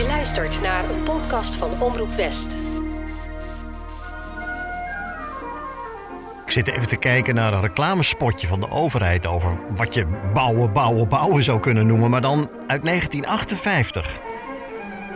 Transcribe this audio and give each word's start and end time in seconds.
Je 0.00 0.06
luistert 0.06 0.60
naar 0.62 0.90
een 0.90 1.02
podcast 1.02 1.54
van 1.54 1.82
Omroep 1.82 2.12
West. 2.12 2.58
Ik 6.44 6.50
zit 6.52 6.68
even 6.68 6.88
te 6.88 6.96
kijken 6.96 7.34
naar 7.34 7.52
een 7.52 7.60
reclamespotje 7.60 8.46
van 8.46 8.60
de 8.60 8.70
overheid 8.70 9.26
over 9.26 9.58
wat 9.76 9.94
je 9.94 10.06
bouwen, 10.34 10.72
bouwen, 10.72 11.08
bouwen 11.08 11.42
zou 11.42 11.60
kunnen 11.60 11.86
noemen, 11.86 12.10
maar 12.10 12.20
dan 12.20 12.38
uit 12.66 12.82
1958. 12.82 14.18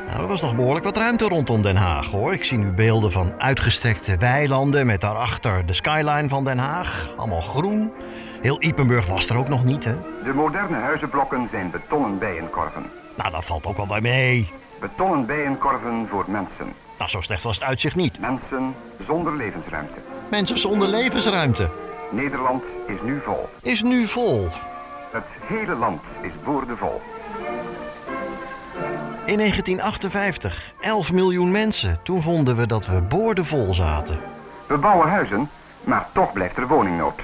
Nou, 0.09 0.21
er 0.21 0.29
was 0.29 0.43
nog 0.43 0.57
behoorlijk 0.57 0.85
wat 0.85 0.97
ruimte 0.97 1.29
rondom 1.29 1.63
Den 1.63 1.77
Haag 1.77 2.11
hoor. 2.11 2.33
Ik 2.33 2.45
zie 2.45 2.59
nu 2.59 2.71
beelden 2.71 3.13
van 3.13 3.41
uitgestrekte 3.41 4.17
weilanden 4.17 4.87
met 4.87 5.01
daarachter 5.01 5.67
de 5.67 5.73
skyline 5.73 6.29
van 6.29 6.45
Den 6.45 6.59
Haag. 6.59 7.11
Allemaal 7.17 7.43
groen. 7.43 7.93
Heel 8.41 8.63
Ipenburg 8.63 9.07
was 9.07 9.29
er 9.29 9.37
ook 9.37 9.49
nog 9.49 9.65
niet, 9.65 9.85
hè? 9.85 9.95
De 10.25 10.33
moderne 10.35 10.77
huizenblokken 10.77 11.49
zijn 11.51 11.71
betonnen 11.71 12.19
bijenkorven. 12.19 12.83
Nou, 13.17 13.31
dat 13.31 13.45
valt 13.45 13.67
ook 13.67 13.77
wel 13.77 13.87
bij 13.87 14.01
mee. 14.01 14.63
Betonnen 14.85 15.27
bijenkorven 15.27 16.07
voor 16.11 16.25
mensen. 16.29 16.73
Nou, 16.99 17.11
zo 17.11 17.21
slecht 17.21 17.43
was 17.43 17.55
het 17.55 17.65
uitzicht 17.65 17.97
niet. 17.97 18.21
Mensen 18.21 18.75
zonder 19.07 19.37
levensruimte. 19.37 19.95
Mensen 20.29 20.59
zonder 20.59 20.89
levensruimte. 20.89 21.69
Nederland 22.11 22.63
is 22.87 22.97
nu 23.05 23.21
vol. 23.25 23.49
Is 23.63 23.83
nu 23.83 24.09
vol. 24.09 24.49
Het 25.13 25.25
hele 25.45 25.75
land 25.75 26.03
is 26.23 26.31
boordevol. 26.45 27.03
In 29.25 29.39
1958, 29.39 30.73
11 30.81 31.13
miljoen 31.13 31.51
mensen. 31.51 31.99
Toen 32.03 32.23
vonden 32.23 32.57
we 32.57 32.67
dat 32.67 32.87
we 32.87 33.03
boordevol 33.03 33.75
zaten. 33.75 34.19
We 34.67 34.77
bouwen 34.77 35.09
huizen, 35.09 35.49
maar 35.85 36.07
toch 36.13 36.33
blijft 36.33 36.57
er 36.57 36.67
woningnood. 36.67 37.21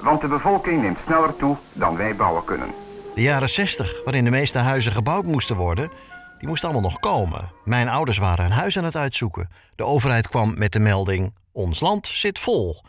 Want 0.00 0.20
de 0.20 0.28
bevolking 0.28 0.82
neemt 0.82 0.98
sneller 1.04 1.36
toe 1.36 1.56
dan 1.72 1.96
wij 1.96 2.16
bouwen 2.16 2.44
kunnen. 2.44 2.68
De 3.14 3.22
jaren 3.22 3.48
60, 3.48 4.04
waarin 4.04 4.24
de 4.24 4.30
meeste 4.30 4.58
huizen 4.58 4.92
gebouwd 4.92 5.24
moesten 5.24 5.56
worden, 5.56 5.90
die 6.40 6.48
moesten 6.48 6.68
allemaal 6.68 6.90
nog 6.90 7.00
komen. 7.00 7.52
Mijn 7.64 7.88
ouders 7.88 8.18
waren 8.18 8.44
een 8.44 8.50
huis 8.50 8.78
aan 8.78 8.84
het 8.84 8.96
uitzoeken. 8.96 9.48
De 9.76 9.84
overheid 9.84 10.28
kwam 10.28 10.58
met 10.58 10.72
de 10.72 10.78
melding: 10.78 11.34
ons 11.52 11.80
land 11.80 12.06
zit 12.06 12.38
vol. 12.38 12.82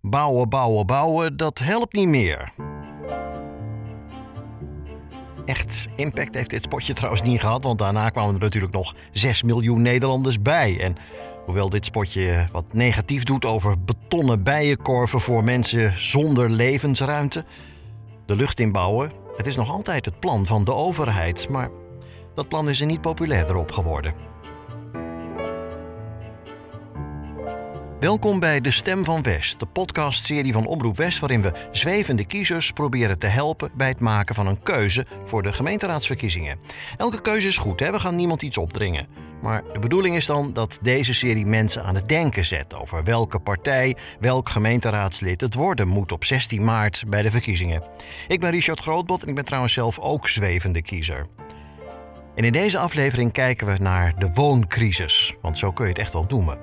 Bouwen, 0.00 0.48
bouwen, 0.48 0.86
bouwen, 0.86 1.36
dat 1.36 1.58
helpt 1.58 1.92
niet 1.92 2.08
meer. 2.08 2.52
Echt 5.44 5.88
impact 5.96 6.34
heeft 6.34 6.50
dit 6.50 6.62
spotje 6.62 6.92
trouwens 6.92 7.22
niet 7.22 7.40
gehad, 7.40 7.64
want 7.64 7.78
daarna 7.78 8.08
kwamen 8.08 8.34
er 8.34 8.40
natuurlijk 8.40 8.72
nog 8.72 8.94
6 9.12 9.42
miljoen 9.42 9.82
Nederlanders 9.82 10.42
bij. 10.42 10.80
En 10.80 10.96
hoewel 11.44 11.68
dit 11.68 11.84
spotje 11.84 12.48
wat 12.52 12.64
negatief 12.72 13.24
doet 13.24 13.44
over 13.44 13.84
betonnen 13.84 14.42
bijenkorven 14.42 15.20
voor 15.20 15.44
mensen 15.44 15.92
zonder 15.96 16.50
levensruimte, 16.50 17.44
de 18.26 18.36
lucht 18.36 18.60
inbouwen, 18.60 19.10
het 19.36 19.46
is 19.46 19.56
nog 19.56 19.70
altijd 19.70 20.04
het 20.04 20.20
plan 20.20 20.46
van 20.46 20.64
de 20.64 20.74
overheid, 20.74 21.48
maar 21.48 21.70
dat 22.36 22.48
plan 22.48 22.68
is 22.68 22.80
er 22.80 22.86
niet 22.86 23.00
populairder 23.00 23.56
op 23.56 23.72
geworden. 23.72 24.14
Welkom 28.00 28.40
bij 28.40 28.60
De 28.60 28.70
Stem 28.70 29.04
van 29.04 29.22
West, 29.22 29.60
de 29.60 29.66
podcastserie 29.66 30.52
van 30.52 30.66
Omroep 30.66 30.96
West, 30.96 31.18
waarin 31.18 31.42
we 31.42 31.52
zwevende 31.72 32.24
kiezers 32.24 32.70
proberen 32.70 33.18
te 33.18 33.26
helpen 33.26 33.70
bij 33.74 33.88
het 33.88 34.00
maken 34.00 34.34
van 34.34 34.46
een 34.46 34.62
keuze 34.62 35.06
voor 35.24 35.42
de 35.42 35.52
gemeenteraadsverkiezingen. 35.52 36.58
Elke 36.96 37.20
keuze 37.20 37.46
is 37.46 37.58
goed, 37.58 37.80
hè? 37.80 37.90
we 37.90 38.00
gaan 38.00 38.16
niemand 38.16 38.42
iets 38.42 38.58
opdringen. 38.58 39.06
Maar 39.42 39.62
de 39.72 39.78
bedoeling 39.78 40.16
is 40.16 40.26
dan 40.26 40.52
dat 40.52 40.78
deze 40.82 41.14
serie 41.14 41.46
mensen 41.46 41.82
aan 41.84 41.94
het 41.94 42.08
denken 42.08 42.44
zet 42.44 42.74
over 42.74 43.04
welke 43.04 43.38
partij, 43.38 43.96
welk 44.20 44.48
gemeenteraadslid 44.48 45.40
het 45.40 45.54
worden 45.54 45.88
moet 45.88 46.12
op 46.12 46.24
16 46.24 46.64
maart 46.64 47.04
bij 47.08 47.22
de 47.22 47.30
verkiezingen. 47.30 47.82
Ik 48.28 48.40
ben 48.40 48.50
Richard 48.50 48.80
Grootbot 48.80 49.22
en 49.22 49.28
ik 49.28 49.34
ben 49.34 49.44
trouwens 49.44 49.72
zelf 49.72 49.98
ook 49.98 50.28
zwevende 50.28 50.82
kiezer. 50.82 51.26
En 52.36 52.44
in 52.44 52.52
deze 52.52 52.78
aflevering 52.78 53.32
kijken 53.32 53.66
we 53.66 53.76
naar 53.78 54.14
de 54.18 54.30
wooncrisis, 54.34 55.34
want 55.40 55.58
zo 55.58 55.72
kun 55.72 55.84
je 55.84 55.90
het 55.90 56.00
echt 56.00 56.12
wel 56.12 56.26
noemen. 56.28 56.58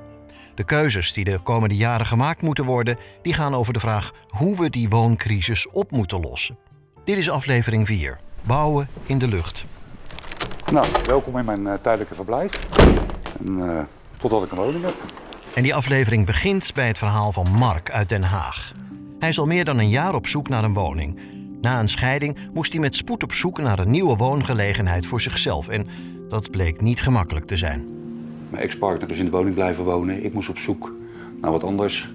De 0.55 0.63
keuzes 0.63 1.13
die 1.13 1.23
de 1.23 1.39
komende 1.43 1.75
jaren 1.75 2.05
gemaakt 2.05 2.41
moeten 2.41 2.65
worden, 2.65 2.97
die 3.21 3.33
gaan 3.33 3.55
over 3.55 3.73
de 3.73 3.79
vraag 3.79 4.11
hoe 4.27 4.57
we 4.57 4.69
die 4.69 4.89
wooncrisis 4.89 5.69
op 5.69 5.91
moeten 5.91 6.19
lossen. 6.19 6.57
Dit 7.03 7.17
is 7.17 7.29
aflevering 7.29 7.87
4. 7.87 8.19
Bouwen 8.41 8.87
in 9.05 9.17
de 9.17 9.27
lucht. 9.27 9.65
Nou, 10.71 10.85
welkom 11.05 11.37
in 11.37 11.45
mijn 11.45 11.61
uh, 11.61 11.73
tijdelijke 11.81 12.15
verblijf. 12.15 12.59
En, 13.45 13.57
uh, 13.57 13.81
totdat 14.17 14.43
ik 14.43 14.51
een 14.51 14.57
woning 14.57 14.83
heb. 14.83 14.95
En 15.55 15.63
die 15.63 15.75
aflevering 15.75 16.25
begint 16.25 16.73
bij 16.73 16.87
het 16.87 16.97
verhaal 16.97 17.31
van 17.31 17.51
Mark 17.51 17.91
uit 17.91 18.09
Den 18.09 18.23
Haag. 18.23 18.71
Hij 19.19 19.29
is 19.29 19.39
al 19.39 19.45
meer 19.45 19.65
dan 19.65 19.79
een 19.79 19.89
jaar 19.89 20.15
op 20.15 20.27
zoek 20.27 20.49
naar 20.49 20.63
een 20.63 20.73
woning. 20.73 21.19
Na 21.63 21.79
een 21.79 21.89
scheiding 21.89 22.37
moest 22.53 22.71
hij 22.71 22.81
met 22.81 22.95
spoed 22.95 23.23
op 23.23 23.33
zoek 23.33 23.57
naar 23.57 23.79
een 23.79 23.91
nieuwe 23.91 24.15
woongelegenheid 24.15 25.05
voor 25.05 25.21
zichzelf. 25.21 25.67
En 25.67 25.87
dat 26.29 26.51
bleek 26.51 26.81
niet 26.81 27.01
gemakkelijk 27.01 27.45
te 27.45 27.57
zijn. 27.57 27.85
Mijn 28.49 28.63
ex-partner 28.63 29.09
is 29.09 29.17
in 29.17 29.25
de 29.25 29.31
woning 29.31 29.55
blijven 29.55 29.83
wonen. 29.83 30.25
Ik 30.25 30.33
moest 30.33 30.49
op 30.49 30.57
zoek 30.57 30.95
naar 31.41 31.51
wat 31.51 31.63
anders. 31.63 32.09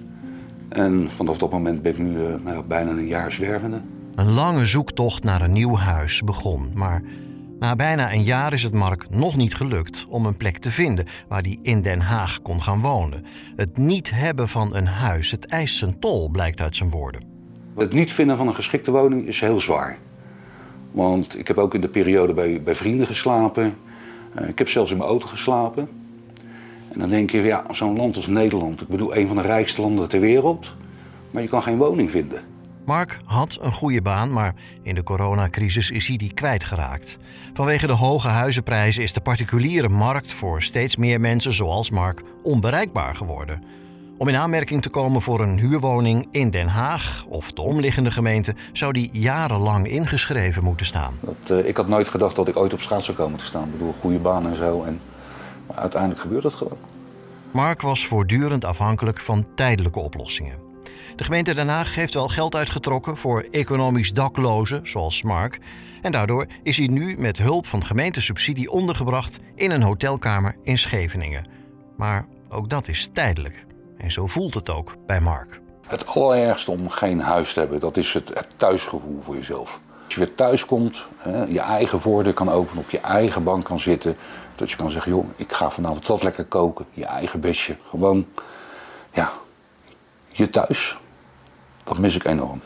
En 0.69 1.09
vanaf 1.15 1.37
dat 1.37 1.51
moment 1.51 1.81
ben 1.81 1.91
ik 1.91 1.97
nu 1.97 2.17
uh, 2.17 2.35
nou, 2.43 2.63
bijna 2.67 2.91
een 2.91 3.07
jaar 3.07 3.31
zwervende. 3.31 3.81
Een 4.15 4.31
lange 4.31 4.65
zoektocht 4.65 5.23
naar 5.23 5.41
een 5.41 5.53
nieuw 5.53 5.75
huis 5.75 6.21
begon. 6.21 6.71
Maar 6.75 7.03
na 7.59 7.75
bijna 7.75 8.13
een 8.13 8.23
jaar 8.23 8.53
is 8.53 8.63
het 8.63 8.73
Mark 8.73 9.09
nog 9.09 9.35
niet 9.35 9.55
gelukt 9.55 10.05
om 10.09 10.25
een 10.25 10.37
plek 10.37 10.57
te 10.57 10.71
vinden 10.71 11.05
waar 11.27 11.41
hij 11.41 11.59
in 11.61 11.81
Den 11.81 12.01
Haag 12.01 12.41
kon 12.41 12.61
gaan 12.61 12.81
wonen. 12.81 13.25
Het 13.55 13.77
niet 13.77 14.11
hebben 14.11 14.49
van 14.49 14.75
een 14.75 14.87
huis, 14.87 15.31
het 15.31 15.45
eist 15.45 15.77
zijn 15.77 15.99
tol, 15.99 16.29
blijkt 16.29 16.61
uit 16.61 16.75
zijn 16.75 16.89
woorden. 16.89 17.38
Het 17.79 17.93
niet 17.93 18.13
vinden 18.13 18.37
van 18.37 18.47
een 18.47 18.55
geschikte 18.55 18.91
woning 18.91 19.27
is 19.27 19.39
heel 19.39 19.59
zwaar. 19.59 19.97
Want 20.91 21.37
ik 21.37 21.47
heb 21.47 21.57
ook 21.57 21.73
in 21.73 21.81
de 21.81 21.87
periode 21.87 22.33
bij, 22.33 22.61
bij 22.63 22.75
vrienden 22.75 23.07
geslapen. 23.07 23.75
Uh, 24.39 24.47
ik 24.47 24.57
heb 24.57 24.69
zelfs 24.69 24.91
in 24.91 24.97
mijn 24.97 25.09
auto 25.09 25.27
geslapen. 25.27 25.89
En 26.91 26.99
dan 26.99 27.09
denk 27.09 27.29
je, 27.29 27.41
ja, 27.41 27.65
zo'n 27.71 27.97
land 27.97 28.15
als 28.15 28.27
Nederland, 28.27 28.81
ik 28.81 28.87
bedoel, 28.87 29.15
een 29.15 29.27
van 29.27 29.35
de 29.35 29.41
rijkste 29.41 29.81
landen 29.81 30.09
ter 30.09 30.19
wereld, 30.19 30.75
maar 31.31 31.41
je 31.41 31.47
kan 31.47 31.63
geen 31.63 31.77
woning 31.77 32.11
vinden. 32.11 32.41
Mark 32.85 33.17
had 33.25 33.57
een 33.61 33.71
goede 33.71 34.01
baan, 34.01 34.33
maar 34.33 34.53
in 34.83 34.95
de 34.95 35.03
coronacrisis 35.03 35.91
is 35.91 36.07
hij 36.07 36.17
die 36.17 36.33
kwijtgeraakt. 36.33 37.17
Vanwege 37.53 37.87
de 37.87 37.93
hoge 37.93 38.27
huizenprijzen 38.27 39.03
is 39.03 39.13
de 39.13 39.21
particuliere 39.21 39.89
markt 39.89 40.33
voor 40.33 40.61
steeds 40.61 40.95
meer 40.95 41.19
mensen 41.19 41.53
zoals 41.53 41.89
Mark 41.89 42.21
onbereikbaar 42.43 43.15
geworden. 43.15 43.63
Om 44.19 44.27
in 44.27 44.35
aanmerking 44.35 44.81
te 44.81 44.89
komen 44.89 45.21
voor 45.21 45.39
een 45.39 45.59
huurwoning 45.59 46.27
in 46.31 46.49
Den 46.49 46.67
Haag 46.67 47.25
of 47.29 47.51
de 47.51 47.61
omliggende 47.61 48.11
gemeente 48.11 48.55
zou 48.73 48.93
die 48.93 49.09
jarenlang 49.13 49.87
ingeschreven 49.87 50.63
moeten 50.63 50.85
staan. 50.85 51.19
Dat, 51.19 51.59
uh, 51.59 51.67
ik 51.67 51.77
had 51.77 51.87
nooit 51.87 52.09
gedacht 52.09 52.35
dat 52.35 52.47
ik 52.47 52.57
ooit 52.57 52.73
op 52.73 52.81
straat 52.81 53.03
zou 53.03 53.17
komen 53.17 53.39
te 53.39 53.45
staan. 53.45 53.63
Ik 53.63 53.71
bedoel, 53.71 53.93
goede 53.99 54.19
baan 54.19 54.47
en 54.47 54.55
zo. 54.55 54.83
En 54.83 55.01
maar 55.67 55.77
uiteindelijk 55.77 56.21
gebeurt 56.21 56.43
dat 56.43 56.53
gewoon. 56.53 56.77
Mark 57.51 57.81
was 57.81 58.05
voortdurend 58.05 58.65
afhankelijk 58.65 59.19
van 59.19 59.45
tijdelijke 59.55 59.99
oplossingen. 59.99 60.57
De 61.15 61.23
gemeente 61.23 61.53
Den 61.53 61.69
Haag 61.69 61.95
heeft 61.95 62.13
wel 62.13 62.27
geld 62.27 62.55
uitgetrokken 62.55 63.17
voor 63.17 63.45
economisch 63.51 64.13
daklozen, 64.13 64.87
zoals 64.87 65.23
Mark. 65.23 65.59
En 66.01 66.11
daardoor 66.11 66.47
is 66.63 66.77
hij 66.77 66.87
nu 66.87 67.17
met 67.17 67.37
hulp 67.37 67.65
van 67.65 67.85
gemeentesubsidie 67.85 68.71
ondergebracht 68.71 69.39
in 69.55 69.71
een 69.71 69.83
hotelkamer 69.83 70.55
in 70.63 70.77
Scheveningen. 70.77 71.47
Maar 71.97 72.25
ook 72.49 72.69
dat 72.69 72.87
is 72.87 73.09
tijdelijk. 73.13 73.67
En 73.99 74.11
zo 74.11 74.27
voelt 74.27 74.53
het 74.53 74.69
ook 74.69 74.95
bij 75.05 75.19
Mark. 75.19 75.59
Het 75.87 76.07
allerergste 76.07 76.71
om 76.71 76.89
geen 76.89 77.21
huis 77.21 77.53
te 77.53 77.59
hebben, 77.59 77.79
dat 77.79 77.97
is 77.97 78.13
het, 78.13 78.27
het 78.27 78.47
thuisgevoel 78.57 79.21
voor 79.21 79.35
jezelf. 79.35 79.79
Als 80.05 80.13
je 80.13 80.19
weer 80.19 80.35
thuis 80.35 80.65
komt, 80.65 81.05
hè, 81.17 81.43
je 81.43 81.59
eigen 81.59 81.99
voordeur 81.99 82.33
kan 82.33 82.51
openen, 82.51 82.83
op 82.83 82.89
je 82.89 82.99
eigen 82.99 83.43
bank 83.43 83.63
kan 83.63 83.79
zitten. 83.79 84.17
Dat 84.55 84.71
je 84.71 84.75
kan 84.75 84.89
zeggen, 84.89 85.11
joh, 85.11 85.25
ik 85.35 85.53
ga 85.53 85.69
vanavond 85.69 86.07
dat 86.07 86.23
lekker 86.23 86.45
koken. 86.45 86.85
Je 86.93 87.05
eigen 87.05 87.39
bestje. 87.39 87.77
Gewoon, 87.89 88.27
ja, 89.11 89.31
je 90.27 90.49
thuis. 90.49 90.97
Dat 91.83 91.97
mis 91.97 92.15
ik 92.15 92.25
enorm. 92.25 92.61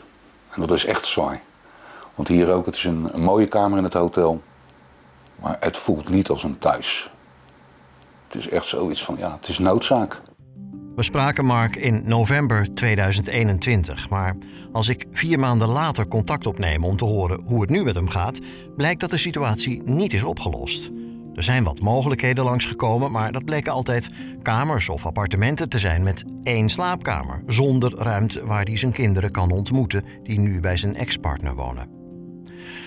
En 0.50 0.60
dat 0.60 0.70
is 0.70 0.84
echt 0.84 1.06
zwaar. 1.06 1.40
Want 2.14 2.28
hier 2.28 2.52
ook, 2.52 2.66
het 2.66 2.76
is 2.76 2.84
een, 2.84 3.08
een 3.12 3.22
mooie 3.22 3.48
kamer 3.48 3.78
in 3.78 3.84
het 3.84 3.94
hotel. 3.94 4.42
Maar 5.36 5.56
het 5.60 5.76
voelt 5.76 6.08
niet 6.08 6.28
als 6.28 6.42
een 6.42 6.58
thuis. 6.58 7.10
Het 8.26 8.36
is 8.36 8.48
echt 8.48 8.66
zoiets 8.66 9.04
van, 9.04 9.16
ja, 9.18 9.32
het 9.32 9.48
is 9.48 9.58
noodzaak. 9.58 10.20
We 10.94 11.02
spraken 11.02 11.44
Mark 11.44 11.76
in 11.76 12.02
november 12.04 12.74
2021, 12.74 14.10
maar 14.10 14.36
als 14.72 14.88
ik 14.88 15.06
vier 15.12 15.38
maanden 15.38 15.68
later 15.68 16.08
contact 16.08 16.46
opneem 16.46 16.84
om 16.84 16.96
te 16.96 17.04
horen 17.04 17.40
hoe 17.44 17.60
het 17.60 17.70
nu 17.70 17.82
met 17.84 17.94
hem 17.94 18.08
gaat, 18.08 18.38
blijkt 18.76 19.00
dat 19.00 19.10
de 19.10 19.16
situatie 19.16 19.82
niet 19.84 20.12
is 20.12 20.22
opgelost. 20.22 20.90
Er 21.34 21.42
zijn 21.42 21.64
wat 21.64 21.80
mogelijkheden 21.80 22.44
langsgekomen, 22.44 23.10
maar 23.10 23.32
dat 23.32 23.44
bleken 23.44 23.72
altijd 23.72 24.10
kamers 24.42 24.88
of 24.88 25.06
appartementen 25.06 25.68
te 25.68 25.78
zijn 25.78 26.02
met 26.02 26.24
één 26.42 26.68
slaapkamer, 26.68 27.42
zonder 27.46 27.94
ruimte 27.94 28.46
waar 28.46 28.64
hij 28.64 28.76
zijn 28.76 28.92
kinderen 28.92 29.30
kan 29.30 29.50
ontmoeten 29.50 30.04
die 30.22 30.38
nu 30.38 30.60
bij 30.60 30.76
zijn 30.76 30.94
ex-partner 30.96 31.54
wonen. 31.54 31.88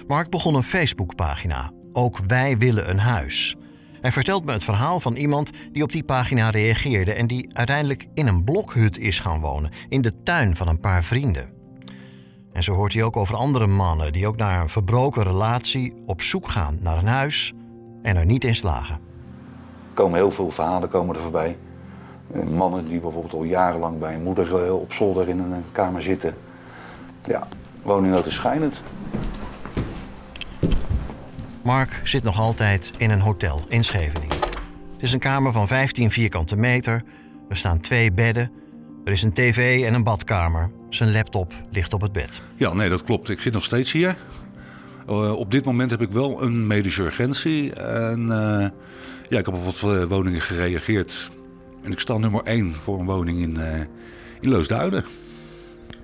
Mark 0.07 0.29
begon 0.29 0.55
een 0.55 0.63
Facebookpagina, 0.63 1.71
Ook 1.93 2.19
wij 2.27 2.57
willen 2.57 2.89
een 2.89 2.99
huis. 2.99 3.55
Hij 4.01 4.11
vertelt 4.11 4.45
me 4.45 4.51
het 4.51 4.63
verhaal 4.63 4.99
van 4.99 5.15
iemand 5.15 5.51
die 5.71 5.83
op 5.83 5.91
die 5.91 6.03
pagina 6.03 6.49
reageerde 6.49 7.13
en 7.13 7.27
die 7.27 7.49
uiteindelijk 7.53 8.07
in 8.13 8.27
een 8.27 8.43
blokhut 8.43 8.97
is 8.97 9.19
gaan 9.19 9.39
wonen, 9.39 9.71
in 9.89 10.01
de 10.01 10.23
tuin 10.23 10.55
van 10.55 10.67
een 10.67 10.79
paar 10.79 11.03
vrienden. 11.03 11.55
En 12.53 12.63
zo 12.63 12.73
hoort 12.73 12.93
hij 12.93 13.03
ook 13.03 13.17
over 13.17 13.35
andere 13.35 13.67
mannen 13.67 14.13
die 14.13 14.27
ook 14.27 14.37
naar 14.37 14.61
een 14.61 14.69
verbroken 14.69 15.23
relatie 15.23 16.03
op 16.05 16.21
zoek 16.21 16.49
gaan 16.49 16.77
naar 16.81 16.97
een 16.97 17.07
huis 17.07 17.53
en 18.01 18.15
er 18.15 18.25
niet 18.25 18.43
in 18.43 18.55
slagen. 18.55 18.99
komen 19.93 20.15
heel 20.15 20.31
veel 20.31 20.51
verhalen 20.51 20.89
komen 20.89 21.15
er 21.15 21.21
voorbij. 21.21 21.57
Eh, 22.31 22.43
mannen 22.43 22.87
die 22.87 22.99
bijvoorbeeld 22.99 23.33
al 23.33 23.43
jarenlang 23.43 23.99
bij 23.99 24.13
een 24.13 24.23
moeder 24.23 24.65
eh, 24.65 24.73
op 24.73 24.93
zolder 24.93 25.29
in 25.29 25.39
een 25.39 25.63
kamer 25.71 26.01
zitten. 26.01 26.33
Ja, 27.25 27.47
woningnood 27.83 28.25
is 28.25 28.35
schijnend. 28.35 28.81
Mark 31.67 32.01
zit 32.03 32.23
nog 32.23 32.39
altijd 32.39 32.93
in 32.97 33.09
een 33.09 33.19
hotel 33.19 33.65
in 33.69 33.83
Scheveningen. 33.83 34.35
Het 34.93 35.01
is 35.01 35.13
een 35.13 35.19
kamer 35.19 35.51
van 35.51 35.67
15 35.67 36.11
vierkante 36.11 36.55
meter. 36.55 37.03
Er 37.49 37.57
staan 37.57 37.79
twee 37.79 38.11
bedden. 38.11 38.51
Er 39.05 39.11
is 39.11 39.23
een 39.23 39.33
tv 39.33 39.83
en 39.85 39.93
een 39.93 40.03
badkamer. 40.03 40.71
Zijn 40.89 41.11
laptop 41.11 41.53
ligt 41.71 41.93
op 41.93 42.01
het 42.01 42.11
bed. 42.11 42.41
Ja, 42.55 42.73
nee, 42.73 42.89
dat 42.89 43.03
klopt. 43.03 43.29
Ik 43.29 43.41
zit 43.41 43.53
nog 43.53 43.63
steeds 43.63 43.91
hier. 43.91 44.17
Uh, 45.09 45.33
op 45.33 45.51
dit 45.51 45.65
moment 45.65 45.91
heb 45.91 46.01
ik 46.01 46.11
wel 46.11 46.41
een 46.43 46.67
medische 46.67 47.03
urgentie. 47.03 47.73
En 47.73 48.21
uh, 48.21 48.67
ja, 49.29 49.39
ik 49.39 49.45
heb 49.45 49.53
op 49.53 49.65
wat 49.65 49.81
uh, 49.85 50.03
woningen 50.03 50.41
gereageerd. 50.41 51.31
En 51.83 51.91
ik 51.91 51.99
sta 51.99 52.17
nummer 52.17 52.43
1 52.43 52.73
voor 52.73 52.99
een 52.99 53.05
woning 53.05 53.41
in, 53.41 53.57
in 54.41 54.49
Loosduinen. 54.49 55.05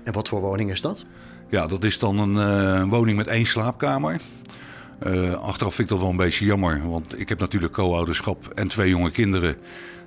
En 0.02 0.12
wat 0.12 0.28
voor 0.28 0.40
woning 0.40 0.70
is 0.70 0.80
dat? 0.80 1.06
Ja, 1.50 1.66
dat 1.66 1.84
is 1.84 1.98
dan 1.98 2.18
een 2.18 2.88
woning 2.88 3.16
met 3.16 3.26
één 3.26 3.46
slaapkamer. 3.46 4.20
Achteraf 5.40 5.74
vind 5.74 5.88
ik 5.90 5.94
dat 5.94 5.98
wel 5.98 6.10
een 6.10 6.16
beetje 6.16 6.44
jammer. 6.44 6.88
Want 6.88 7.20
ik 7.20 7.28
heb 7.28 7.38
natuurlijk 7.38 7.72
co-ouderschap 7.72 8.48
en 8.54 8.68
twee 8.68 8.88
jonge 8.88 9.10
kinderen. 9.10 9.56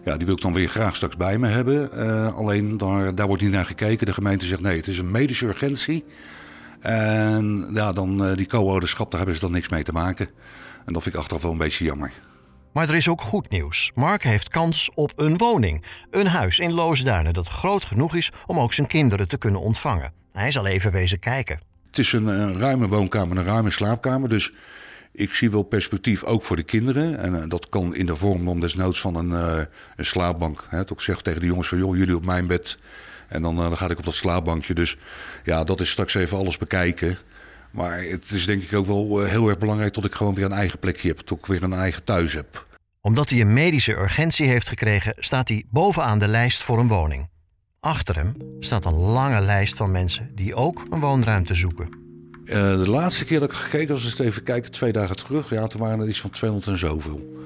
Ja, 0.05 0.17
die 0.17 0.25
wil 0.25 0.35
ik 0.35 0.41
dan 0.41 0.53
weer 0.53 0.69
graag 0.69 0.95
straks 0.95 1.17
bij 1.17 1.37
me 1.37 1.47
hebben. 1.47 1.91
alleen 2.33 2.77
daar, 2.77 3.15
daar 3.15 3.27
wordt 3.27 3.41
niet 3.41 3.51
naar 3.51 3.65
gekeken. 3.65 4.05
De 4.05 4.13
gemeente 4.13 4.45
zegt 4.45 4.61
nee, 4.61 4.77
het 4.77 4.87
is 4.87 4.97
een 4.97 5.11
medische 5.11 5.45
urgentie. 5.45 6.03
En 6.79 7.69
ja, 7.73 7.93
dan 7.93 8.25
uh, 8.25 8.35
die 8.35 8.47
co-ouderschap, 8.47 9.09
daar 9.09 9.19
hebben 9.19 9.35
ze 9.35 9.45
dan 9.45 9.51
niks 9.51 9.69
mee 9.69 9.83
te 9.83 9.91
maken. 9.91 10.29
En 10.85 10.93
dat 10.93 11.03
vind 11.03 11.15
ik 11.15 11.21
achteraf 11.21 11.41
wel 11.41 11.51
een 11.51 11.57
beetje 11.57 11.85
jammer. 11.85 12.11
Maar 12.73 12.89
er 12.89 12.95
is 12.95 13.09
ook 13.09 13.21
goed 13.21 13.49
nieuws. 13.49 13.91
Mark 13.95 14.23
heeft 14.23 14.49
kans 14.49 14.91
op 14.93 15.13
een 15.15 15.37
woning. 15.37 15.85
Een 16.09 16.27
huis 16.27 16.59
in 16.59 16.73
Loosduinen 16.73 17.33
dat 17.33 17.47
groot 17.47 17.85
genoeg 17.85 18.15
is 18.15 18.31
om 18.45 18.59
ook 18.59 18.73
zijn 18.73 18.87
kinderen 18.87 19.27
te 19.27 19.37
kunnen 19.37 19.61
ontvangen. 19.61 20.13
Hij 20.33 20.51
zal 20.51 20.65
even 20.65 20.91
wezen 20.91 21.19
kijken. 21.19 21.59
Het 21.87 21.97
is 21.97 22.13
een, 22.13 22.27
een 22.27 22.59
ruime 22.59 22.87
woonkamer, 22.87 23.37
een 23.37 23.43
ruime 23.43 23.69
slaapkamer. 23.69 24.29
Dus 24.29 24.51
ik 25.11 25.33
zie 25.33 25.51
wel 25.51 25.63
perspectief 25.63 26.23
ook 26.23 26.43
voor 26.43 26.55
de 26.55 26.63
kinderen. 26.63 27.19
En 27.19 27.33
uh, 27.33 27.43
dat 27.47 27.69
kan 27.69 27.95
in 27.95 28.05
de 28.05 28.15
vorm 28.15 28.45
dan 28.45 28.59
desnoods 28.59 28.99
van 28.99 29.15
een, 29.15 29.29
uh, 29.29 29.63
een 29.95 30.05
slaapbank. 30.05 30.65
Hè, 30.69 30.77
dat 30.77 30.91
ik 30.91 31.01
zeg 31.01 31.21
tegen 31.21 31.39
de 31.39 31.45
jongens 31.45 31.67
van, 31.67 31.77
joh, 31.77 31.97
jullie 31.97 32.15
op 32.15 32.25
mijn 32.25 32.47
bed 32.47 32.77
en 33.27 33.41
dan, 33.41 33.55
uh, 33.55 33.61
dan 33.61 33.77
ga 33.77 33.89
ik 33.89 33.97
op 33.97 34.05
dat 34.05 34.13
slaapbankje. 34.13 34.73
Dus 34.73 34.97
ja, 35.43 35.63
dat 35.63 35.79
is 35.81 35.89
straks 35.89 36.13
even 36.13 36.37
alles 36.37 36.57
bekijken. 36.57 37.17
Maar 37.71 38.03
het 38.03 38.31
is 38.31 38.45
denk 38.45 38.63
ik 38.63 38.73
ook 38.73 38.85
wel 38.85 39.23
heel 39.23 39.47
erg 39.47 39.57
belangrijk 39.57 39.93
dat 39.93 40.05
ik 40.05 40.15
gewoon 40.15 40.33
weer 40.33 40.45
een 40.45 40.51
eigen 40.51 40.79
plekje 40.79 41.07
heb. 41.07 41.27
Dat 41.27 41.37
ik 41.37 41.45
weer 41.45 41.63
een 41.63 41.73
eigen 41.73 42.03
thuis 42.03 42.33
heb. 42.33 42.65
Omdat 43.01 43.29
hij 43.29 43.41
een 43.41 43.53
medische 43.53 43.97
urgentie 43.97 44.47
heeft 44.47 44.69
gekregen, 44.69 45.13
staat 45.17 45.47
hij 45.47 45.65
bovenaan 45.69 46.19
de 46.19 46.27
lijst 46.27 46.63
voor 46.63 46.79
een 46.79 46.87
woning. 46.87 47.29
Achter 47.79 48.15
hem 48.15 48.33
staat 48.59 48.85
een 48.85 48.93
lange 48.93 49.41
lijst 49.41 49.75
van 49.75 49.91
mensen 49.91 50.29
die 50.35 50.55
ook 50.55 50.85
een 50.89 50.99
woonruimte 50.99 51.53
zoeken. 51.53 51.89
Uh, 52.45 52.53
de 52.53 52.89
laatste 52.89 53.25
keer 53.25 53.39
dat 53.39 53.49
ik 53.49 53.55
gekeken 53.55 53.93
was, 53.93 54.03
eens 54.03 54.19
even 54.19 54.43
kijken, 54.43 54.71
twee 54.71 54.91
dagen 54.91 55.15
terug. 55.15 55.49
Ja, 55.49 55.67
toen 55.67 55.81
waren 55.81 55.99
er 55.99 56.07
iets 56.07 56.21
van 56.21 56.29
200 56.29 56.71
en 56.71 56.77
zoveel. 56.77 57.45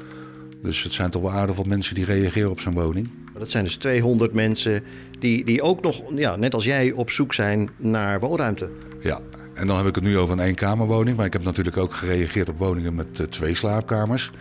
Dus 0.61 0.83
het 0.83 0.93
zijn 0.93 1.09
toch 1.09 1.21
wel 1.21 1.31
aardig 1.31 1.55
wat 1.55 1.65
mensen 1.65 1.95
die 1.95 2.05
reageren 2.05 2.49
op 2.49 2.59
zo'n 2.59 2.73
woning. 2.73 3.09
Dat 3.39 3.51
zijn 3.51 3.63
dus 3.63 3.75
200 3.75 4.33
mensen 4.33 4.83
die, 5.19 5.45
die 5.45 5.61
ook 5.61 5.81
nog, 5.81 6.01
ja, 6.15 6.35
net 6.35 6.53
als 6.53 6.63
jij, 6.63 6.91
op 6.91 7.09
zoek 7.09 7.33
zijn 7.33 7.69
naar 7.77 8.19
woonruimte. 8.19 8.71
Ja, 9.01 9.19
en 9.53 9.67
dan 9.67 9.77
heb 9.77 9.87
ik 9.87 9.95
het 9.95 10.03
nu 10.03 10.17
over 10.17 10.33
een 10.33 10.45
eenkamerwoning. 10.45 11.17
Maar 11.17 11.25
ik 11.25 11.33
heb 11.33 11.43
natuurlijk 11.43 11.77
ook 11.77 11.93
gereageerd 11.93 12.49
op 12.49 12.57
woningen 12.57 12.95
met 12.95 13.19
uh, 13.19 13.27
twee 13.27 13.55
slaapkamers. 13.55 14.31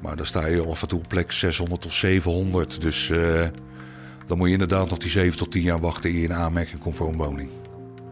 Maar 0.00 0.16
dan 0.16 0.26
sta 0.26 0.46
je 0.46 0.66
af 0.66 0.82
en 0.82 0.88
toe 0.88 0.98
op 0.98 1.08
plek 1.08 1.32
600 1.32 1.86
of 1.86 1.92
700. 1.92 2.80
Dus 2.80 3.08
uh, 3.08 3.40
dan 4.26 4.38
moet 4.38 4.46
je 4.46 4.52
inderdaad 4.52 4.90
nog 4.90 4.98
die 4.98 5.10
7 5.10 5.38
tot 5.38 5.50
10 5.50 5.62
jaar 5.62 5.80
wachten 5.80 6.10
eer 6.10 6.16
je 6.16 6.22
in 6.22 6.34
aanmerking 6.34 6.80
komt 6.80 6.96
voor 6.96 7.08
een 7.08 7.16
woning. 7.16 7.50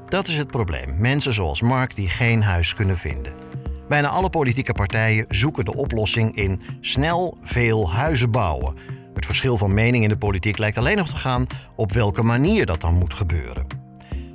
Dat 0.09 0.29
is 0.29 0.39
het 0.39 0.51
probleem. 0.51 0.95
Mensen 0.99 1.33
zoals 1.33 1.61
Mark 1.61 1.95
die 1.95 2.09
geen 2.09 2.43
huis 2.43 2.75
kunnen 2.75 2.99
vinden. 2.99 3.33
Bijna 3.89 4.09
alle 4.09 4.31
politieke 4.31 4.73
partijen 4.73 5.25
zoeken 5.29 5.65
de 5.65 5.75
oplossing 5.75 6.37
in 6.37 6.61
snel 6.81 7.39
veel 7.43 7.93
huizen 7.93 8.31
bouwen. 8.31 8.75
Het 9.15 9.27
verschil 9.27 9.57
van 9.57 9.75
mening 9.75 10.03
in 10.03 10.09
de 10.09 10.17
politiek 10.17 10.59
lijkt 10.59 10.79
alleen 10.79 10.97
nog 10.97 11.09
te 11.09 11.17
gaan 11.17 11.47
op 11.77 11.93
welke 11.93 12.23
manier 12.23 12.67
dat 12.67 12.81
dan 12.81 12.95
moet 12.95 13.15
gebeuren. 13.15 13.67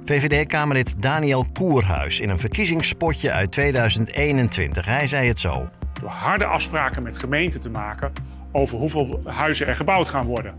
VVD-Kamerlid 0.05 1.01
Daniel 1.01 1.45
Koerhuis 1.53 2.19
in 2.19 2.29
een 2.29 2.39
verkiezingspotje 2.39 3.31
uit 3.31 3.51
2021. 3.51 4.85
Hij 4.85 5.07
zei 5.07 5.27
het 5.27 5.39
zo. 5.39 5.69
Door 6.01 6.09
harde 6.09 6.45
afspraken 6.45 7.03
met 7.03 7.17
gemeenten 7.17 7.59
te 7.59 7.69
maken 7.69 8.11
over 8.51 8.77
hoeveel 8.77 9.21
huizen 9.25 9.67
er 9.67 9.75
gebouwd 9.75 10.09
gaan 10.09 10.25
worden. 10.25 10.55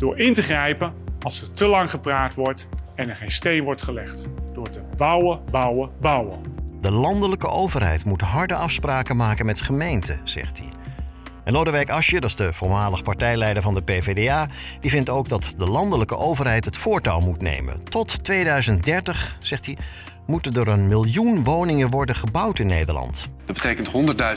Door 0.00 0.18
in 0.18 0.34
te 0.34 0.42
grijpen 0.42 0.92
als 1.20 1.40
er 1.40 1.52
te 1.52 1.66
lang 1.66 1.90
gepraat 1.90 2.34
wordt 2.34 2.68
en 2.94 3.08
er 3.08 3.16
geen 3.16 3.30
steen 3.30 3.64
wordt 3.64 3.82
gelegd. 3.82 4.28
Door 4.52 4.70
te 4.70 4.80
bouwen, 4.96 5.40
bouwen, 5.50 5.90
bouwen. 6.00 6.38
De 6.80 6.90
landelijke 6.90 7.48
overheid 7.48 8.04
moet 8.04 8.20
harde 8.20 8.54
afspraken 8.54 9.16
maken 9.16 9.46
met 9.46 9.60
gemeenten, 9.60 10.20
zegt 10.24 10.58
hij. 10.58 10.68
En 11.44 11.52
Lodewijk 11.52 11.90
Asje, 11.90 12.20
dat 12.20 12.30
is 12.30 12.36
de 12.36 12.52
voormalig 12.52 13.02
partijleider 13.02 13.62
van 13.62 13.74
de 13.74 13.82
PvdA, 13.82 14.48
die 14.80 14.90
vindt 14.90 15.08
ook 15.08 15.28
dat 15.28 15.54
de 15.56 15.66
landelijke 15.66 16.16
overheid 16.16 16.64
het 16.64 16.76
voortouw 16.76 17.20
moet 17.20 17.42
nemen. 17.42 17.84
Tot 17.84 18.24
2030, 18.24 19.36
zegt 19.38 19.66
hij, 19.66 19.76
moeten 20.26 20.52
er 20.52 20.68
een 20.68 20.88
miljoen 20.88 21.44
woningen 21.44 21.90
worden 21.90 22.16
gebouwd 22.16 22.58
in 22.58 22.66
Nederland. 22.66 23.28
Dat 23.44 23.54
betekent 23.54 23.88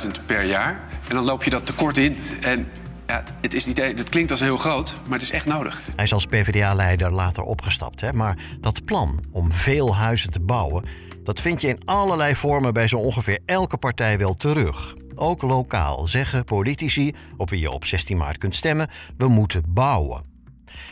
100.000 0.06 0.26
per 0.26 0.46
jaar. 0.46 0.80
En 1.10 1.16
dan 1.16 1.24
loop 1.24 1.44
je 1.44 1.50
dat 1.50 1.66
tekort 1.66 1.98
in. 1.98 2.18
En 2.42 2.68
ja, 3.14 3.24
het, 3.42 3.54
is 3.54 3.66
niet, 3.66 3.78
het 3.78 4.10
klinkt 4.10 4.32
als 4.32 4.40
heel 4.40 4.58
groot, 4.58 4.94
maar 4.94 5.20
het 5.20 5.22
is 5.22 5.32
echt 5.32 5.46
nodig. 5.46 5.82
Hij 5.96 6.04
is 6.04 6.14
als 6.14 6.26
PvdA-leider 6.26 7.12
later 7.12 7.44
opgestapt. 7.44 8.02
Hè? 8.02 8.14
Maar 8.14 8.38
dat 8.60 8.86
plan 8.86 9.24
om 9.32 9.54
veel 9.54 9.96
huizen 9.96 10.32
te 10.32 10.40
bouwen, 10.40 10.86
dat 11.24 11.40
vind 11.40 11.62
je 11.62 11.68
in 11.68 11.82
allerlei 11.86 12.36
vormen 12.36 12.74
bij 12.74 12.88
zo 12.88 12.98
ongeveer 12.98 13.40
elke 13.46 13.78
partij 13.78 14.18
wel 14.18 14.36
terug. 14.36 14.96
Ook 15.16 15.42
lokaal 15.42 16.08
zeggen 16.08 16.44
politici, 16.44 17.16
op 17.38 17.50
wie 17.50 17.60
je 17.60 17.72
op 17.72 17.86
16 17.86 18.18
maart 18.18 18.38
kunt 18.38 18.56
stemmen, 18.56 18.90
we 19.18 19.28
moeten 19.28 19.64
bouwen. 19.68 20.24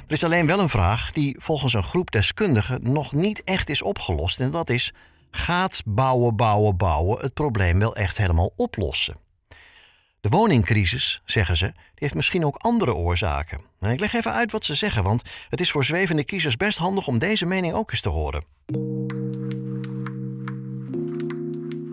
Er 0.08 0.18
is 0.18 0.24
alleen 0.24 0.48
wel 0.48 0.60
een 0.60 0.70
vraag 0.70 1.12
die 1.12 1.36
volgens 1.40 1.74
een 1.74 1.84
groep 1.84 2.12
deskundigen 2.12 2.92
nog 2.92 3.14
niet 3.14 3.44
echt 3.44 3.70
is 3.70 3.82
opgelost. 3.82 4.40
En 4.40 4.52
dat 4.52 4.70
is: 4.70 4.94
gaat 5.32 5.82
bouwen, 5.86 6.36
bouwen, 6.36 6.78
bouwen 6.78 7.22
het 7.22 7.34
probleem 7.34 7.80
wel 7.80 7.96
echt 7.96 8.18
helemaal 8.18 8.54
oplossen? 8.56 9.16
De 10.22 10.30
woningcrisis, 10.30 11.22
zeggen 11.26 11.58
ze, 11.58 11.66
die 11.66 11.74
heeft 11.96 12.16
misschien 12.16 12.46
ook 12.46 12.56
andere 12.56 12.94
oorzaken. 12.94 13.62
En 13.80 13.92
ik 13.92 14.00
leg 14.00 14.14
even 14.14 14.34
uit 14.34 14.52
wat 14.52 14.66
ze 14.66 14.76
zeggen, 14.76 15.04
want 15.04 15.22
het 15.50 15.60
is 15.60 15.72
voor 15.72 15.86
zwevende 15.86 16.24
kiezers 16.24 16.58
best 16.58 16.78
handig 16.78 17.08
om 17.08 17.18
deze 17.18 17.46
mening 17.46 17.74
ook 17.74 17.92
eens 17.92 18.02
te 18.02 18.10
horen. 18.10 18.44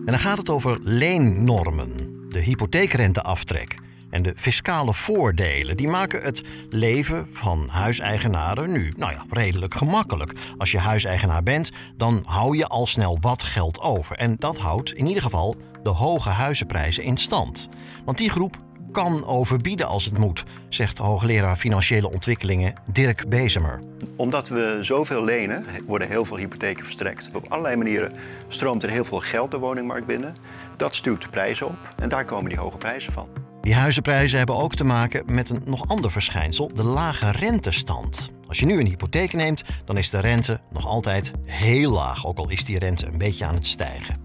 En 0.04 0.14
dan 0.14 0.18
gaat 0.18 0.38
het 0.38 0.48
over 0.48 0.78
leennormen 0.82 1.92
de 2.28 2.40
hypotheekrenteaftrek 2.40 3.74
en 4.10 4.22
de 4.22 4.32
fiscale 4.36 4.94
voordelen. 4.94 5.76
Die 5.76 5.88
maken 5.88 6.22
het 6.22 6.42
leven 6.70 7.28
van 7.32 7.68
huiseigenaren 7.68 8.72
nu 8.72 8.92
nou 8.96 9.12
ja, 9.12 9.24
redelijk 9.30 9.74
gemakkelijk. 9.74 10.32
Als 10.58 10.70
je 10.70 10.78
huiseigenaar 10.78 11.42
bent, 11.42 11.70
dan 11.96 12.22
hou 12.26 12.56
je 12.56 12.66
al 12.66 12.86
snel 12.86 13.18
wat 13.20 13.42
geld 13.42 13.80
over. 13.80 14.16
En 14.16 14.36
dat 14.38 14.58
houdt 14.58 14.94
in 14.94 15.06
ieder 15.06 15.22
geval 15.22 15.56
de 15.82 15.88
hoge 15.88 16.28
huizenprijzen 16.28 17.04
in 17.04 17.16
stand. 17.16 17.68
Want 18.04 18.18
die 18.18 18.30
groep 18.30 18.56
kan 18.92 19.26
overbieden 19.26 19.86
als 19.86 20.04
het 20.04 20.18
moet, 20.18 20.44
zegt 20.68 20.98
hoogleraar 20.98 21.56
financiële 21.56 22.10
ontwikkelingen 22.10 22.74
Dirk 22.92 23.28
Bezemer. 23.28 23.82
Omdat 24.16 24.48
we 24.48 24.78
zoveel 24.80 25.24
lenen, 25.24 25.64
worden 25.86 26.08
heel 26.08 26.24
veel 26.24 26.36
hypotheken 26.36 26.84
verstrekt. 26.84 27.28
Op 27.34 27.44
allerlei 27.48 27.76
manieren 27.76 28.12
stroomt 28.48 28.82
er 28.82 28.90
heel 28.90 29.04
veel 29.04 29.20
geld 29.20 29.50
de 29.50 29.58
woningmarkt 29.58 30.06
binnen. 30.06 30.36
Dat 30.76 30.94
stuurt 30.94 31.22
de 31.22 31.28
prijzen 31.28 31.66
op 31.66 31.94
en 31.96 32.08
daar 32.08 32.24
komen 32.24 32.48
die 32.50 32.58
hoge 32.58 32.76
prijzen 32.76 33.12
van. 33.12 33.47
Die 33.68 33.76
huizenprijzen 33.76 34.38
hebben 34.38 34.56
ook 34.56 34.74
te 34.74 34.84
maken 34.84 35.22
met 35.26 35.50
een 35.50 35.62
nog 35.64 35.88
ander 35.88 36.10
verschijnsel, 36.10 36.70
de 36.74 36.84
lage 36.84 37.30
rentestand. 37.30 38.30
Als 38.46 38.58
je 38.58 38.66
nu 38.66 38.80
een 38.80 38.86
hypotheek 38.86 39.32
neemt, 39.32 39.62
dan 39.84 39.96
is 39.96 40.10
de 40.10 40.20
rente 40.20 40.60
nog 40.70 40.86
altijd 40.86 41.32
heel 41.44 41.90
laag, 41.90 42.26
ook 42.26 42.38
al 42.38 42.50
is 42.50 42.64
die 42.64 42.78
rente 42.78 43.06
een 43.06 43.18
beetje 43.18 43.44
aan 43.44 43.54
het 43.54 43.66
stijgen. 43.66 44.20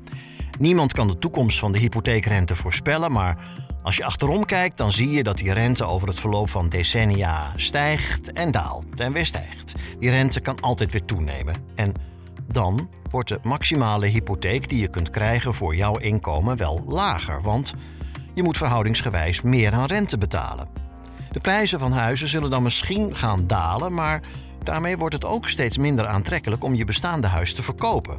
Niemand 0.60 0.94
kan 0.94 1.08
de 1.08 1.18
toekomst 1.18 1.60
van 1.60 1.72
de 1.72 1.80
hypotheekrente 1.80 2.56
voorspellen, 2.56 3.12
maar 3.12 3.38
als 3.82 3.98
je 3.98 4.06
achterom 4.06 4.46
kijkt, 4.46 4.78
dan 4.78 4.92
zie 4.92 5.12
je 5.12 5.24
dat 5.24 5.38
die 5.38 5.54
rente 5.54 5.86
over 5.86 6.08
het 6.08 6.20
verloop 6.20 6.50
van 6.50 6.70
decennia 6.70 7.52
stijgt 7.56 8.34
en 8.34 8.52
daalt 8.52 9.00
en 9.00 9.14
weer 9.14 9.26
stijgt. 9.26 9.74
Die 10.00 10.10
rente 10.10 10.40
kan 10.40 10.60
altijd 10.60 10.92
weer 10.92 11.06
toenemen. 11.06 11.56
En 11.76 11.94
dan 12.48 12.90
wordt 13.10 13.30
de 13.30 13.40
maximale 13.42 14.06
hypotheek 14.06 14.70
die 14.70 14.80
je 14.80 14.88
kunt 14.88 15.10
krijgen 15.10 15.54
voor 15.54 15.76
jouw 15.76 15.98
inkomen 15.98 16.58
wel 16.58 16.84
lager, 16.88 17.42
want 17.42 17.74
je 18.34 18.44
moet 18.44 18.58
verhoudingsgewijs 18.58 19.42
meer 19.42 19.74
aan 19.74 19.86
rente 19.86 20.18
betalen. 20.18 20.68
De 21.32 21.40
prijzen 21.40 21.80
van 21.80 21.92
huizen 21.92 22.28
zullen 22.28 22.50
dan 22.50 22.64
misschien 22.64 23.16
gaan 23.16 23.48
dalen, 23.48 23.94
maar 23.94 24.22
daarmee 24.64 24.98
wordt 24.98 25.16
het 25.16 25.26
ook 25.26 25.50
steeds 25.50 25.78
minder 25.78 26.08
aantrekkelijk 26.08 26.64
om 26.64 26.76
je 26.76 26.86
bestaande 26.86 27.28
huis 27.28 27.54
te 27.54 27.64
verkopen. 27.64 28.16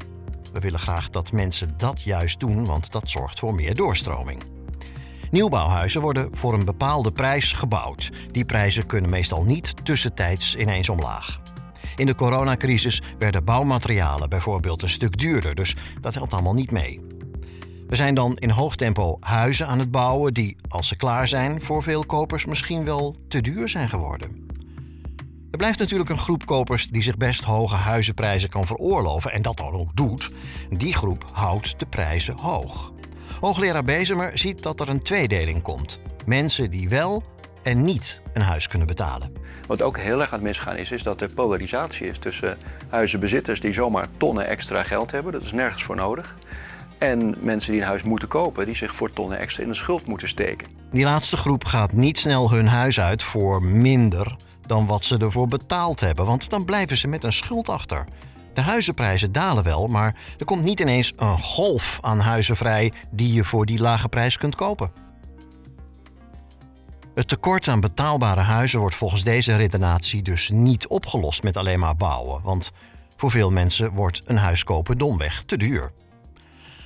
We 0.53 0.61
willen 0.61 0.81
graag 0.81 1.11
dat 1.11 1.33
mensen 1.33 1.75
dat 1.77 2.03
juist 2.03 2.41
doen, 2.41 2.65
want 2.67 2.93
dat 2.93 3.11
zorgt 3.11 3.39
voor 3.39 3.55
meer 3.55 3.75
doorstroming. 3.75 4.43
Nieuwbouwhuizen 5.31 6.01
worden 6.01 6.29
voor 6.33 6.55
een 6.55 6.65
bepaalde 6.65 7.13
prijs 7.13 7.53
gebouwd. 7.53 8.11
Die 8.33 8.45
prijzen 8.45 8.87
kunnen 8.87 9.11
meestal 9.11 9.45
niet 9.45 9.85
tussentijds 9.85 10.55
ineens 10.55 10.89
omlaag. 10.89 11.41
In 11.97 12.07
de 12.07 12.15
coronacrisis 12.15 13.03
werden 13.19 13.45
bouwmaterialen 13.45 14.29
bijvoorbeeld 14.29 14.83
een 14.83 14.91
stuk 14.91 15.19
duurder, 15.19 15.55
dus 15.55 15.77
dat 16.01 16.15
helpt 16.15 16.33
allemaal 16.33 16.55
niet 16.55 16.71
mee. 16.71 17.01
We 17.87 17.97
zijn 17.97 18.15
dan 18.15 18.37
in 18.37 18.51
hoog 18.51 18.77
tempo 18.77 19.17
huizen 19.21 19.67
aan 19.67 19.79
het 19.79 19.91
bouwen 19.91 20.35
die, 20.35 20.57
als 20.69 20.89
ze 20.89 20.97
klaar 20.97 21.29
zijn, 21.29 21.63
voor 21.63 21.83
veel 21.83 22.05
kopers 22.07 22.45
misschien 22.45 22.85
wel 22.85 23.17
te 23.29 23.41
duur 23.41 23.69
zijn 23.69 23.89
geworden. 23.89 24.49
Er 25.51 25.61
blijft 25.61 25.79
natuurlijk 25.79 26.11
een 26.11 26.19
groep 26.19 26.47
kopers 26.47 26.87
die 26.87 27.03
zich 27.03 27.17
best 27.17 27.45
hoge 27.45 27.75
huizenprijzen 27.75 28.49
kan 28.49 28.67
veroorloven 28.67 29.33
en 29.33 29.43
dat 29.43 29.57
dan 29.57 29.73
ook 29.73 29.97
doet. 29.97 30.35
Die 30.71 30.97
groep 30.97 31.25
houdt 31.33 31.79
de 31.79 31.87
prijzen 31.87 32.39
hoog. 32.39 32.93
Hoogleraar 33.41 33.85
Bezemer 33.85 34.39
ziet 34.39 34.63
dat 34.63 34.81
er 34.81 34.89
een 34.89 35.03
tweedeling 35.03 35.63
komt. 35.63 36.01
Mensen 36.27 36.71
die 36.71 36.89
wel 36.89 37.23
en 37.63 37.85
niet 37.85 38.21
een 38.33 38.43
huis 38.43 38.69
kunnen 38.69 38.87
betalen. 38.87 39.33
Wat 39.67 39.83
ook 39.83 39.99
heel 39.99 40.21
erg 40.21 40.33
aan 40.33 40.39
het 40.39 40.49
misgaan 40.49 40.77
is, 40.77 40.91
is 40.91 41.03
dat 41.03 41.21
er 41.21 41.35
polarisatie 41.35 42.07
is 42.07 42.19
tussen 42.19 42.59
huizenbezitters 42.89 43.61
die 43.61 43.73
zomaar 43.73 44.07
tonnen 44.17 44.47
extra 44.47 44.83
geld 44.83 45.11
hebben. 45.11 45.33
Dat 45.33 45.43
is 45.43 45.53
nergens 45.53 45.83
voor 45.83 45.97
nodig. 45.97 46.37
En 47.05 47.35
mensen 47.41 47.73
die 47.73 47.81
een 47.81 47.87
huis 47.87 48.03
moeten 48.03 48.29
kopen, 48.29 48.67
die 48.67 48.75
zich 48.75 48.95
voor 48.95 49.11
tonnen 49.11 49.39
extra 49.39 49.63
in 49.63 49.69
de 49.69 49.75
schuld 49.75 50.07
moeten 50.07 50.29
steken. 50.29 50.69
Die 50.91 51.05
laatste 51.05 51.37
groep 51.37 51.65
gaat 51.65 51.93
niet 51.93 52.19
snel 52.19 52.51
hun 52.51 52.67
huis 52.67 53.01
uit 53.01 53.23
voor 53.23 53.63
minder 53.63 54.37
dan 54.67 54.87
wat 54.87 55.05
ze 55.05 55.19
ervoor 55.19 55.47
betaald 55.47 56.01
hebben, 56.01 56.27
want 56.27 56.51
dan 56.51 56.65
blijven 56.65 56.97
ze 56.97 57.09
met 57.09 57.25
een 57.25 57.33
schuld 57.33 57.69
achter. 57.69 58.05
De 58.55 58.61
huizenprijzen 58.61 59.33
dalen 59.33 59.65
wel, 59.65 59.87
maar 59.87 60.17
er 60.39 60.45
komt 60.45 60.65
niet 60.65 60.81
ineens 60.81 61.13
een 61.17 61.39
golf 61.39 61.99
aan 62.03 62.21
huizen 62.21 62.57
vrij 62.57 62.93
die 63.11 63.33
je 63.33 63.45
voor 63.45 63.67
die 63.67 63.81
lage 63.81 64.09
prijs 64.09 64.39
kunt 64.39 64.55
kopen. 64.55 64.91
Het 67.15 67.29
tekort 67.29 67.69
aan 67.69 67.81
betaalbare 67.81 68.41
huizen 68.41 68.81
wordt 68.81 68.97
volgens 68.97 69.25
deze 69.25 69.57
redenatie 69.57 70.23
dus 70.23 70.51
niet 70.51 70.87
opgelost 70.87 71.43
met 71.43 71.57
alleen 71.57 71.79
maar 71.79 71.97
bouwen, 71.97 72.43
want 72.43 72.73
voor 73.17 73.31
veel 73.31 73.51
mensen 73.51 73.93
wordt 73.93 74.23
een 74.25 74.39
huis 74.39 74.65
kopen 74.65 74.99
domweg 74.99 75.43
te 75.43 75.57
duur. 75.57 75.93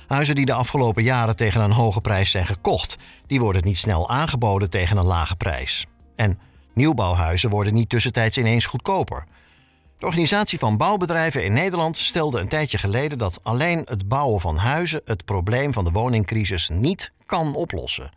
Huizen 0.09 0.35
die 0.35 0.45
de 0.45 0.53
afgelopen 0.53 1.03
jaren 1.03 1.35
tegen 1.35 1.61
een 1.61 1.71
hoge 1.71 2.01
prijs 2.01 2.31
zijn 2.31 2.45
gekocht, 2.45 2.97
die 3.27 3.39
worden 3.39 3.61
niet 3.65 3.77
snel 3.77 4.09
aangeboden 4.09 4.69
tegen 4.69 4.97
een 4.97 5.05
lage 5.05 5.35
prijs. 5.35 5.85
En 6.15 6.39
nieuwbouwhuizen 6.73 7.49
worden 7.49 7.73
niet 7.73 7.89
tussentijds 7.89 8.37
ineens 8.37 8.65
goedkoper. 8.65 9.25
De 9.99 10.05
organisatie 10.05 10.59
van 10.59 10.77
bouwbedrijven 10.77 11.43
in 11.43 11.53
Nederland 11.53 11.97
stelde 11.97 12.39
een 12.39 12.47
tijdje 12.47 12.77
geleden 12.77 13.17
dat 13.17 13.39
alleen 13.43 13.81
het 13.85 14.07
bouwen 14.07 14.41
van 14.41 14.57
huizen 14.57 15.01
het 15.05 15.25
probleem 15.25 15.73
van 15.73 15.83
de 15.83 15.91
woningcrisis 15.91 16.69
niet 16.69 17.11
kan 17.25 17.55
oplossen. 17.55 18.11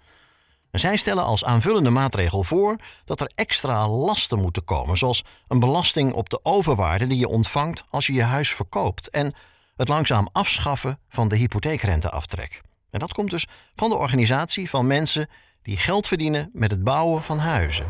En 0.71 0.81
zij 0.81 0.97
stellen 0.97 1.25
als 1.25 1.45
aanvullende 1.45 1.91
maatregel 1.91 2.45
voor 2.45 2.77
dat 3.05 3.21
er 3.21 3.31
extra 3.35 3.89
lasten 3.89 4.41
moeten 4.41 4.65
komen, 4.65 4.99
zoals 4.99 5.25
een 5.49 5.61
belasting 5.61 6.13
op 6.13 6.31
de 6.31 6.41
overwaarde 6.43 7.07
die 7.07 7.19
je 7.19 7.29
ontvangt 7.29 7.83
als 7.91 8.07
je 8.07 8.13
je 8.13 8.23
huis 8.23 8.55
verkoopt 8.55 9.11
en 9.11 9.35
het 9.77 9.89
langzaam 9.89 10.29
afschaffen 10.33 10.99
van 11.09 11.29
de 11.29 11.37
hypotheekrenteaftrek. 11.37 12.61
En 12.91 12.99
dat 12.99 13.13
komt 13.13 13.31
dus 13.31 13.47
van 13.75 13.91
de 13.91 13.97
organisatie 13.97 14.71
van 14.71 14.87
mensen 14.87 15.29
die 15.63 15.77
geld 15.77 16.07
verdienen 16.07 16.51
met 16.53 16.71
het 16.71 16.85
bouwen 16.85 17.23
van 17.23 17.39
huizen. 17.39 17.87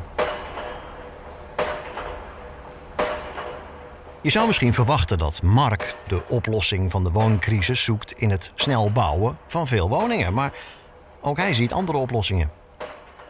Je 4.23 4.31
zou 4.31 4.47
misschien 4.47 4.75
verwachten 4.75 5.19
dat 5.19 5.43
Mark 5.43 5.97
de 6.09 6.23
oplossing 6.29 6.91
van 6.91 7.03
de 7.03 7.11
wooncrisis 7.11 7.85
zoekt 7.85 8.13
in 8.13 8.31
het 8.31 8.51
snel 8.55 8.93
bouwen 8.93 9.39
van 9.47 9.67
veel 9.67 9.89
woningen, 9.89 10.35
maar 10.35 10.53
ook 11.21 11.37
hij 11.37 11.55
ziet 11.55 11.73
andere 11.73 11.99
oplossingen. 11.99 12.51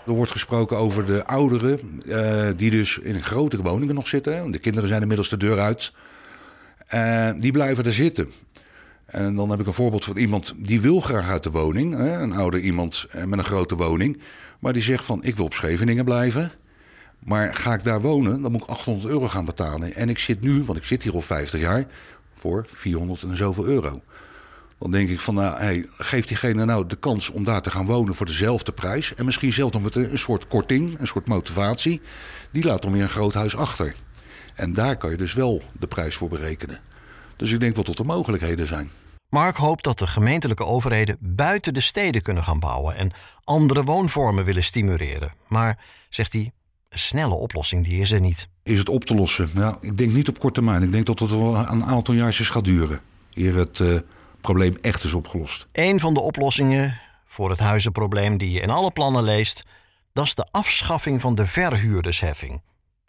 Er 0.06 0.12
wordt 0.12 0.32
gesproken 0.32 0.76
over 0.76 1.06
de 1.06 1.26
ouderen 1.26 2.02
uh, 2.04 2.50
die 2.56 2.71
dus 2.71 2.99
in 2.99 3.23
grotere 3.23 3.62
woningen 3.62 3.94
nog 3.94 4.09
zitten. 4.09 4.50
De 4.50 4.59
kinderen 4.59 4.88
zijn 4.88 5.00
inmiddels 5.00 5.28
de 5.28 5.37
deur 5.37 5.59
uit. 5.59 5.92
Uh, 6.94 7.30
die 7.37 7.52
blijven 7.52 7.84
er 7.84 7.92
zitten. 7.92 8.30
En 9.04 9.34
dan 9.34 9.50
heb 9.50 9.61
ik 9.61 9.66
een 9.66 9.72
voorbeeld 9.72 10.04
van 10.04 10.16
iemand 10.16 10.54
die 10.56 10.80
wil 10.80 11.00
graag 11.00 11.28
uit 11.28 11.42
de 11.42 11.50
woning. 11.50 11.96
Hè? 11.96 12.18
Een 12.18 12.32
ouder 12.32 12.61
iemand 12.61 13.06
eh, 13.11 13.25
met 13.25 13.38
een 13.38 13.44
grote 13.44 13.76
woning. 13.76 14.20
Maar 14.58 14.72
die 14.72 14.82
zegt 14.82 15.04
van 15.04 15.25
ik 15.25 15.37
wil 15.37 15.44
op 15.44 15.54
Scheveningen 15.54 16.04
blijven. 16.04 16.52
Maar 17.18 17.54
ga 17.54 17.75
ik 17.75 17.84
daar 17.84 18.00
wonen, 18.00 18.42
dan 18.42 18.52
moet 18.52 18.62
ik 18.62 18.68
800 18.68 19.08
euro 19.08 19.28
gaan 19.28 19.44
betalen. 19.44 19.94
En 19.94 20.08
ik 20.08 20.18
zit 20.18 20.40
nu, 20.40 20.62
want 20.64 20.78
ik 20.78 20.84
zit 20.84 21.02
hier 21.02 21.14
al 21.14 21.20
50 21.20 21.61
jaar, 21.61 21.84
voor 22.37 22.66
400 22.72 23.22
en 23.22 23.37
zoveel 23.37 23.64
euro. 23.64 24.02
Dan 24.78 24.90
denk 24.90 25.08
ik 25.08 25.20
van, 25.20 25.34
nou, 25.34 25.58
hey, 25.58 25.87
geef 25.96 26.26
diegene 26.26 26.64
nou 26.64 26.87
de 26.87 26.96
kans 26.96 27.30
om 27.30 27.44
daar 27.44 27.62
te 27.62 27.70
gaan 27.70 27.87
wonen 27.87 28.14
voor 28.14 28.26
dezelfde 28.26 28.72
prijs. 28.72 29.14
En 29.14 29.25
misschien 29.25 29.52
zelfs 29.52 29.72
nog 29.72 29.82
met 29.82 29.94
een 29.94 30.18
soort 30.18 30.49
korting, 30.49 31.00
een 31.00 31.06
soort 31.06 31.26
motivatie. 31.26 32.00
Die 32.50 32.64
laat 32.64 32.82
dan 32.82 32.92
weer 32.92 33.02
een 33.02 33.08
groot 33.08 33.34
huis 33.34 33.56
achter. 33.56 33.94
En 34.54 34.73
daar 34.73 34.97
kan 34.97 35.11
je 35.11 35.16
dus 35.16 35.35
wel 35.35 35.62
de 35.78 35.87
prijs 35.87 36.14
voor 36.14 36.28
berekenen. 36.28 36.80
Dus 37.37 37.52
ik 37.52 37.61
denk 37.61 37.75
wel 37.75 37.85
tot 37.85 37.99
er 37.99 38.06
mogelijkheden 38.06 38.66
zijn. 38.66 38.90
Mark 39.28 39.56
hoopt 39.56 39.85
dat 39.85 39.99
de 39.99 40.06
gemeentelijke 40.06 40.64
overheden 40.64 41.16
buiten 41.21 41.75
de 41.75 41.80
steden 41.80 42.23
kunnen 42.23 42.44
gaan 42.44 42.59
bouwen 42.59 42.97
en 42.97 43.12
andere 43.44 43.85
woonvormen 43.85 44.44
willen 44.44 44.64
stimuleren. 44.64 45.32
Maar, 45.49 45.78
zegt 46.09 46.32
hij, 46.32 46.52
een 46.88 46.99
snelle 46.99 47.35
oplossing 47.35 47.85
die 47.85 48.00
is 48.00 48.12
er 48.12 48.21
niet. 48.21 48.49
Is 48.62 48.78
het 48.78 48.88
op 48.88 49.04
te 49.04 49.14
lossen? 49.14 49.49
Ja, 49.54 49.78
ik 49.80 49.99
denk 49.99 50.12
niet 50.12 50.28
op 50.28 50.38
korte 50.38 50.54
termijn. 50.54 50.82
Ik 50.82 50.92
denk 50.92 51.06
dat 51.06 51.18
het 51.18 51.30
wel 51.30 51.56
een 51.56 51.85
aantal 51.85 52.14
jaartjes 52.14 52.49
gaat 52.49 52.64
duren. 52.64 53.00
Eer 53.35 53.54
het 53.54 53.78
uh, 53.78 53.99
probleem 54.40 54.75
echt 54.80 55.04
is 55.04 55.12
opgelost. 55.12 55.66
Een 55.73 56.00
van 56.00 56.14
de 56.14 56.21
oplossingen 56.21 57.00
voor 57.26 57.50
het 57.50 57.59
huizenprobleem 57.59 58.38
die 58.38 58.50
je 58.50 58.61
in 58.61 58.71
alle 58.71 58.90
plannen 58.90 59.25
leest, 59.25 59.62
dat 60.12 60.25
is 60.25 60.35
de 60.35 60.47
afschaffing 60.50 61.21
van 61.21 61.35
de 61.35 61.47
verhuurdersheffing. 61.47 62.61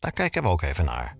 Daar 0.03 0.11
kijken 0.11 0.43
we 0.43 0.49
ook 0.49 0.61
even 0.61 0.85
naar. 0.85 1.15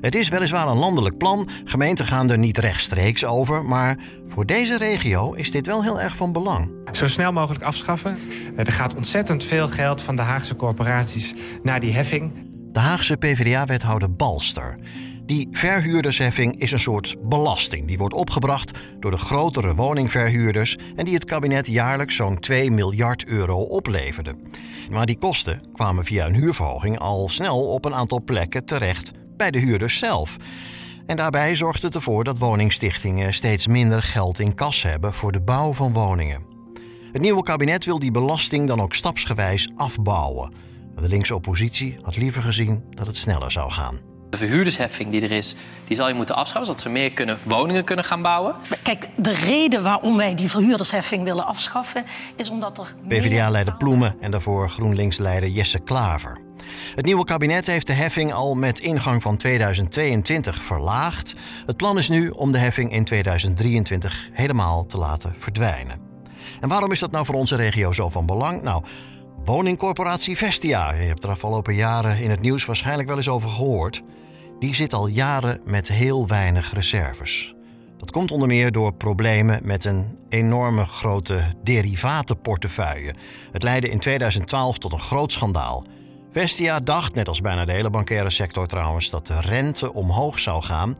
Het 0.00 0.14
is 0.14 0.28
weliswaar 0.28 0.68
een 0.68 0.78
landelijk 0.78 1.16
plan, 1.16 1.48
gemeenten 1.64 2.06
gaan 2.06 2.30
er 2.30 2.38
niet 2.38 2.58
rechtstreeks 2.58 3.24
over, 3.24 3.64
maar 3.64 3.98
voor 4.28 4.46
deze 4.46 4.78
regio 4.78 5.32
is 5.32 5.50
dit 5.50 5.66
wel 5.66 5.82
heel 5.82 6.00
erg 6.00 6.16
van 6.16 6.32
belang. 6.32 6.70
Zo 6.92 7.06
snel 7.08 7.32
mogelijk 7.32 7.64
afschaffen. 7.64 8.18
Er 8.56 8.72
gaat 8.72 8.96
ontzettend 8.96 9.44
veel 9.44 9.68
geld 9.68 10.02
van 10.02 10.16
de 10.16 10.22
Haagse 10.22 10.56
corporaties 10.56 11.34
naar 11.62 11.80
die 11.80 11.92
heffing. 11.92 12.32
De 12.72 12.78
Haagse 12.78 13.16
PvdA-wethouder 13.16 14.14
Balster. 14.14 14.78
Die 15.30 15.48
verhuurdersheffing 15.50 16.60
is 16.60 16.72
een 16.72 16.80
soort 16.80 17.16
belasting. 17.22 17.86
Die 17.86 17.98
wordt 17.98 18.14
opgebracht 18.14 18.78
door 19.00 19.10
de 19.10 19.16
grotere 19.16 19.74
woningverhuurders 19.74 20.78
en 20.96 21.04
die 21.04 21.14
het 21.14 21.24
kabinet 21.24 21.66
jaarlijks 21.66 22.16
zo'n 22.16 22.38
2 22.38 22.70
miljard 22.70 23.26
euro 23.26 23.62
opleverde. 23.62 24.34
Maar 24.90 25.06
die 25.06 25.18
kosten 25.18 25.62
kwamen 25.72 26.04
via 26.04 26.26
een 26.26 26.34
huurverhoging 26.34 26.98
al 26.98 27.28
snel 27.28 27.66
op 27.66 27.84
een 27.84 27.94
aantal 27.94 28.22
plekken 28.22 28.64
terecht 28.64 29.12
bij 29.36 29.50
de 29.50 29.58
huurders 29.58 29.98
zelf. 29.98 30.36
En 31.06 31.16
daarbij 31.16 31.54
zorgt 31.54 31.82
het 31.82 31.94
ervoor 31.94 32.24
dat 32.24 32.38
woningstichtingen 32.38 33.34
steeds 33.34 33.66
minder 33.66 34.02
geld 34.02 34.38
in 34.38 34.54
kas 34.54 34.82
hebben 34.82 35.14
voor 35.14 35.32
de 35.32 35.40
bouw 35.40 35.72
van 35.72 35.92
woningen. 35.92 36.42
Het 37.12 37.22
nieuwe 37.22 37.42
kabinet 37.42 37.84
wil 37.84 37.98
die 37.98 38.10
belasting 38.10 38.68
dan 38.68 38.80
ook 38.80 38.94
stapsgewijs 38.94 39.70
afbouwen. 39.76 40.52
De 41.00 41.08
linkse 41.08 41.34
oppositie 41.34 41.98
had 42.02 42.16
liever 42.16 42.42
gezien 42.42 42.84
dat 42.90 43.06
het 43.06 43.16
sneller 43.16 43.50
zou 43.50 43.70
gaan. 43.70 44.09
De 44.30 44.36
verhuurdersheffing 44.36 45.10
die 45.10 45.22
er 45.22 45.30
is, 45.30 45.54
die 45.84 45.96
zal 45.96 46.08
je 46.08 46.14
moeten 46.14 46.34
afschaffen... 46.34 46.66
zodat 46.66 46.80
ze 46.80 46.88
meer 46.88 47.12
kunnen, 47.12 47.38
woningen 47.42 47.84
kunnen 47.84 48.04
gaan 48.04 48.22
bouwen. 48.22 48.54
Kijk, 48.82 49.08
de 49.16 49.34
reden 49.34 49.82
waarom 49.82 50.16
wij 50.16 50.34
die 50.34 50.50
verhuurdersheffing 50.50 51.24
willen 51.24 51.46
afschaffen... 51.46 52.04
is 52.36 52.50
omdat 52.50 52.78
er... 52.78 52.94
PvdA-leider 53.08 53.76
Ploemen 53.76 54.16
en 54.20 54.30
daarvoor 54.30 54.70
GroenLinks-leider 54.70 55.48
Jesse 55.48 55.78
Klaver. 55.78 56.38
Het 56.94 57.04
nieuwe 57.04 57.24
kabinet 57.24 57.66
heeft 57.66 57.86
de 57.86 57.92
heffing 57.92 58.32
al 58.32 58.54
met 58.54 58.78
ingang 58.78 59.22
van 59.22 59.36
2022 59.36 60.64
verlaagd. 60.64 61.34
Het 61.66 61.76
plan 61.76 61.98
is 61.98 62.08
nu 62.08 62.28
om 62.28 62.52
de 62.52 62.58
heffing 62.58 62.92
in 62.92 63.04
2023 63.04 64.28
helemaal 64.32 64.86
te 64.86 64.98
laten 64.98 65.34
verdwijnen. 65.38 66.00
En 66.60 66.68
waarom 66.68 66.92
is 66.92 67.00
dat 67.00 67.10
nou 67.10 67.24
voor 67.24 67.34
onze 67.34 67.56
regio 67.56 67.92
zo 67.92 68.08
van 68.08 68.26
belang? 68.26 68.62
Nou, 68.62 68.84
woningcorporatie 69.44 70.36
Vestia, 70.36 70.92
je 70.92 71.02
hebt 71.02 71.24
er 71.24 71.30
afgelopen 71.30 71.74
jaren 71.74 72.18
in 72.18 72.30
het 72.30 72.40
nieuws 72.40 72.64
waarschijnlijk 72.64 73.08
wel 73.08 73.16
eens 73.16 73.28
over 73.28 73.48
gehoord, 73.48 74.02
die 74.60 74.74
zit 74.74 74.92
al 74.92 75.06
jaren 75.06 75.60
met 75.64 75.88
heel 75.88 76.26
weinig 76.26 76.72
reserves. 76.72 77.54
Dat 77.98 78.10
komt 78.10 78.30
onder 78.30 78.48
meer 78.48 78.72
door 78.72 78.92
problemen 78.92 79.60
met 79.62 79.84
een 79.84 80.18
enorme 80.28 80.86
grote 80.86 81.42
derivatenportefeuille. 81.62 83.14
Het 83.52 83.62
leidde 83.62 83.88
in 83.88 83.98
2012 83.98 84.78
tot 84.78 84.92
een 84.92 85.00
groot 85.00 85.32
schandaal. 85.32 85.84
Vestia 86.32 86.80
dacht, 86.80 87.14
net 87.14 87.28
als 87.28 87.40
bijna 87.40 87.64
de 87.64 87.72
hele 87.72 87.90
bankaire 87.90 88.30
sector 88.30 88.66
trouwens, 88.66 89.10
dat 89.10 89.26
de 89.26 89.40
rente 89.40 89.92
omhoog 89.92 90.38
zou 90.38 90.62
gaan. 90.62 90.96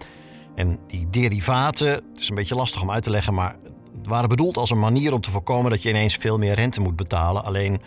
En 0.54 0.78
die 0.86 1.10
derivaten, 1.10 1.88
het 1.88 2.20
is 2.20 2.28
een 2.28 2.34
beetje 2.34 2.54
lastig 2.54 2.82
om 2.82 2.90
uit 2.90 3.02
te 3.02 3.10
leggen, 3.10 3.34
maar 3.34 3.56
waren 4.04 4.28
bedoeld 4.28 4.56
als 4.56 4.70
een 4.70 4.78
manier 4.78 5.12
om 5.12 5.20
te 5.20 5.30
voorkomen 5.30 5.70
dat 5.70 5.82
je 5.82 5.88
ineens 5.88 6.16
veel 6.16 6.38
meer 6.38 6.54
rente 6.54 6.80
moet 6.80 6.96
betalen. 6.96 7.44
Alleen, 7.44 7.82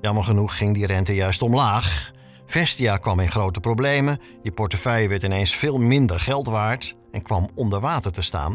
jammer 0.00 0.24
genoeg, 0.24 0.56
ging 0.56 0.74
die 0.74 0.86
rente 0.86 1.14
juist 1.14 1.42
omlaag. 1.42 2.14
Vestia 2.46 2.96
kwam 2.96 3.20
in 3.20 3.30
grote 3.30 3.60
problemen. 3.60 4.20
Je 4.42 4.52
portefeuille 4.52 5.08
werd 5.08 5.22
ineens 5.22 5.54
veel 5.54 5.78
minder 5.78 6.20
geld 6.20 6.46
waard 6.46 6.96
en 7.12 7.22
kwam 7.22 7.48
onder 7.54 7.80
water 7.80 8.12
te 8.12 8.22
staan. 8.22 8.52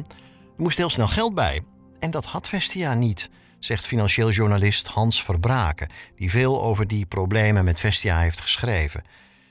Er 0.58 0.64
moest 0.64 0.78
heel 0.78 0.90
snel 0.90 1.08
geld 1.08 1.36
bij. 1.36 1.62
En 2.00 2.12
dat 2.12 2.26
had 2.26 2.50
Vestia 2.50 2.94
niet. 2.94 3.30
zegt 3.60 3.86
financieel 3.86 4.30
journalist 4.30 4.88
Hans 4.88 5.24
Verbraken, 5.24 5.90
die 6.16 6.30
veel 6.30 6.62
over 6.62 6.88
die 6.88 7.06
problemen 7.06 7.66
met 7.66 7.80
Vestia 7.80 8.20
heeft 8.20 8.42
geschreven. 8.42 9.04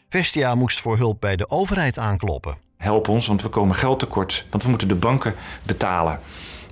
Vestia 0.09 0.55
moest 0.55 0.81
voor 0.81 0.97
hulp 0.97 1.21
bij 1.21 1.37
de 1.37 1.51
overheid 1.51 1.99
aankloppen. 1.99 2.57
Help 2.77 3.09
ons, 3.09 3.27
want 3.27 3.43
we 3.43 3.49
komen 3.49 3.75
geld 3.75 3.99
tekort, 3.99 4.47
want 4.51 4.63
we 4.63 4.69
moeten 4.69 4.89
de 4.89 4.95
banken 4.95 5.35
betalen. 5.63 6.21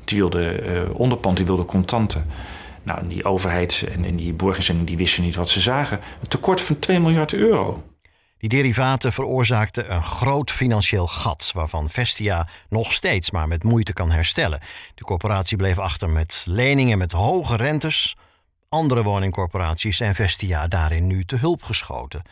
Die 0.04 0.18
wilden 0.18 0.70
uh, 0.70 0.98
onderpand, 0.98 1.36
die 1.36 1.46
wilden 1.46 1.66
contanten. 1.66 2.26
Nou, 2.82 3.08
die 3.08 3.24
overheid 3.24 3.88
en, 3.92 4.16
die 4.16 4.32
borgers 4.32 4.72
die 4.84 4.96
wisten 4.96 5.22
niet 5.22 5.34
wat 5.34 5.48
ze 5.48 5.60
zagen. 5.60 6.00
Een 6.20 6.28
tekort 6.28 6.60
van 6.60 6.78
2 6.78 7.00
miljard 7.00 7.32
euro. 7.32 7.82
Die 8.38 8.48
derivaten 8.48 9.12
veroorzaakten 9.12 9.92
een 9.94 10.02
groot 10.02 10.50
financieel 10.50 11.06
gat, 11.06 11.50
waarvan 11.54 11.90
Vestia 11.90 12.48
nog 12.68 12.92
steeds 12.92 13.30
maar 13.30 13.48
met 13.48 13.64
moeite 13.64 13.92
kan 13.92 14.10
herstellen. 14.10 14.60
De 14.94 15.04
corporatie 15.04 15.56
bleef 15.56 15.78
achter 15.78 16.10
met 16.10 16.44
leningen 16.48 16.98
met 16.98 17.12
hoge 17.12 17.56
rentes. 17.56 18.16
Andere 18.68 19.02
woningcorporaties 19.02 19.96
zijn 19.96 20.14
Vestia 20.14 20.66
daarin 20.66 21.06
nu 21.06 21.24
te 21.24 21.36
hulp 21.36 21.62
geschoten. 21.62 22.22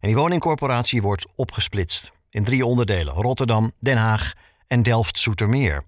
En 0.00 0.08
die 0.08 0.16
woningcorporatie 0.16 1.02
wordt 1.02 1.26
opgesplitst 1.34 2.12
in 2.30 2.44
drie 2.44 2.66
onderdelen: 2.66 3.14
Rotterdam, 3.14 3.72
Den 3.78 3.96
Haag 3.96 4.32
en 4.66 4.82
Delft-Soetermeer. 4.82 5.84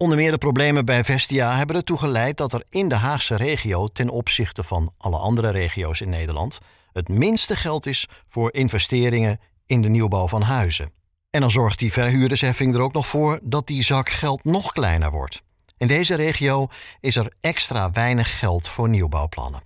Onder 0.00 0.16
meer 0.16 0.30
de 0.30 0.38
problemen 0.38 0.84
bij 0.84 1.04
Vestia 1.04 1.56
hebben 1.56 1.76
ertoe 1.76 1.98
geleid 1.98 2.36
dat 2.36 2.52
er 2.52 2.64
in 2.68 2.88
de 2.88 2.94
Haagse 2.94 3.36
regio 3.36 3.86
ten 3.86 4.08
opzichte 4.08 4.62
van 4.62 4.92
alle 4.98 5.16
andere 5.16 5.50
regio's 5.50 6.00
in 6.00 6.08
Nederland 6.08 6.58
het 6.92 7.08
minste 7.08 7.56
geld 7.56 7.86
is 7.86 8.08
voor 8.28 8.52
investeringen 8.52 9.40
in 9.66 9.82
de 9.82 9.88
nieuwbouw 9.88 10.28
van 10.28 10.42
huizen. 10.42 10.92
En 11.30 11.40
dan 11.40 11.50
zorgt 11.50 11.78
die 11.78 11.92
verhuurdersheffing 11.92 12.74
er 12.74 12.80
ook 12.80 12.92
nog 12.92 13.06
voor 13.06 13.40
dat 13.42 13.66
die 13.66 13.82
zak 13.82 14.08
geld 14.08 14.44
nog 14.44 14.72
kleiner 14.72 15.10
wordt. 15.10 15.42
In 15.76 15.86
deze 15.86 16.14
regio 16.14 16.66
is 17.00 17.16
er 17.16 17.32
extra 17.40 17.90
weinig 17.90 18.38
geld 18.38 18.68
voor 18.68 18.88
nieuwbouwplannen. 18.88 19.62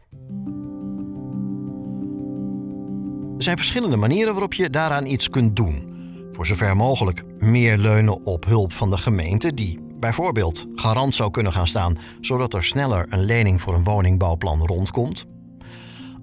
Er 3.37 3.43
zijn 3.43 3.57
verschillende 3.57 3.97
manieren 3.97 4.33
waarop 4.33 4.55
je 4.55 4.71
daaraan 4.71 5.07
iets 5.07 5.31
kunt 5.31 5.57
doen. 5.57 5.91
Voor 6.31 6.47
zover 6.47 6.77
mogelijk 6.77 7.25
meer 7.39 7.79
leunen 7.79 8.25
op 8.25 8.45
hulp 8.45 8.73
van 8.73 8.91
de 8.91 8.99
gemeente, 8.99 9.55
die 9.55 9.82
bijvoorbeeld 10.03 10.67
garant 10.75 11.15
zou 11.15 11.31
kunnen 11.31 11.53
gaan 11.53 11.67
staan, 11.67 11.99
zodat 12.21 12.55
er 12.55 12.65
sneller 12.65 13.07
een 13.09 13.25
lening 13.25 13.61
voor 13.61 13.75
een 13.75 13.85
woningbouwplan 13.85 14.67
rondkomt. 14.67 15.25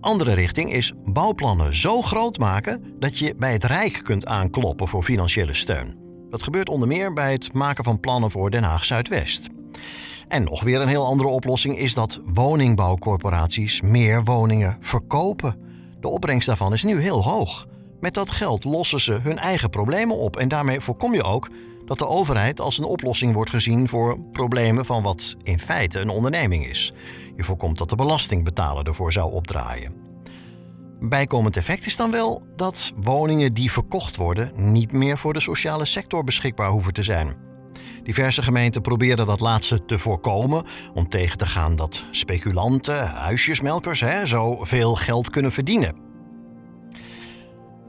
Andere 0.02 0.34
richting 0.34 0.74
is 0.74 0.94
bouwplannen 1.06 1.76
zo 1.76 2.02
groot 2.02 2.38
maken 2.38 2.94
dat 3.00 3.18
je 3.18 3.36
bij 3.36 3.52
het 3.52 3.64
Rijk 3.64 4.00
kunt 4.04 4.26
aankloppen 4.26 4.88
voor 4.88 5.04
financiële 5.04 5.54
steun. 5.54 5.98
Dat 6.30 6.44
gebeurt 6.44 6.70
onder 6.70 6.88
meer 6.88 7.14
bij 7.14 7.32
het 7.32 7.54
maken 7.54 7.84
van 7.84 8.00
plannen 8.00 8.32
voor 8.32 8.52
Den 8.52 8.64
Haag 8.64 8.86
Zuidwest. 8.86 9.48
En 10.28 10.44
nog 10.44 10.64
weer 10.64 10.82
een 10.82 10.88
heel 10.88 11.06
andere 11.06 11.30
oplossing 11.30 11.78
is 11.78 11.94
dat 11.94 12.22
woningbouwcorporaties 12.26 13.82
meer 13.82 14.24
woningen 14.24 14.78
verkopen. 14.82 15.56
De 16.00 16.08
opbrengst 16.08 16.48
daarvan 16.48 16.74
is 16.74 16.84
nu 16.84 17.02
heel 17.02 17.24
hoog. 17.24 17.68
Met 18.00 18.14
dat 18.14 18.32
geld 18.32 18.64
lossen 18.64 19.00
ze 19.00 19.14
hun 19.14 19.38
eigen 19.38 19.70
problemen 19.70 20.18
op 20.18 20.38
en 20.38 20.48
daarmee 20.48 20.80
voorkom 20.80 21.14
je 21.14 21.24
ook 21.24 21.50
dat 21.90 21.98
de 21.98 22.08
overheid 22.08 22.60
als 22.60 22.78
een 22.78 22.84
oplossing 22.84 23.34
wordt 23.34 23.50
gezien 23.50 23.88
voor 23.88 24.20
problemen 24.32 24.86
van 24.86 25.04
wat 25.04 25.36
in 25.44 25.60
feite 25.60 26.00
een 26.00 26.10
onderneming 26.10 26.68
is. 26.68 26.94
Je 27.36 27.44
voorkomt 27.44 27.78
dat 27.78 27.90
de 27.90 27.96
belastingbetaler 27.96 28.88
ervoor 28.88 29.14
zou 29.14 29.32
opdraaien. 29.32 29.94
Bijkomend 31.00 31.58
effect 31.58 31.86
is 31.86 31.96
dan 31.96 32.12
wel 32.12 32.44
dat 32.56 32.92
woningen 32.96 33.54
die 33.54 33.72
verkocht 33.72 34.16
worden 34.16 34.52
niet 34.56 34.92
meer 34.92 35.18
voor 35.18 35.34
de 35.34 35.40
sociale 35.40 35.86
sector 35.86 36.24
beschikbaar 36.24 36.70
hoeven 36.70 36.94
te 36.94 37.04
zijn. 37.04 37.36
Diverse 38.04 38.42
gemeenten 38.42 38.82
proberen 38.82 39.26
dat 39.26 39.40
laatste 39.40 39.86
te 39.86 40.00
voorkomen 40.00 40.66
om 40.94 41.10
tegen 41.10 41.38
te 41.38 41.48
gaan 41.48 41.76
dat 41.76 42.06
speculanten, 42.12 43.08
huisjesmelkers, 43.08 44.00
hè, 44.00 44.26
zo 44.26 44.64
veel 44.64 44.96
geld 44.96 45.30
kunnen 45.30 45.52
verdienen. 45.52 45.96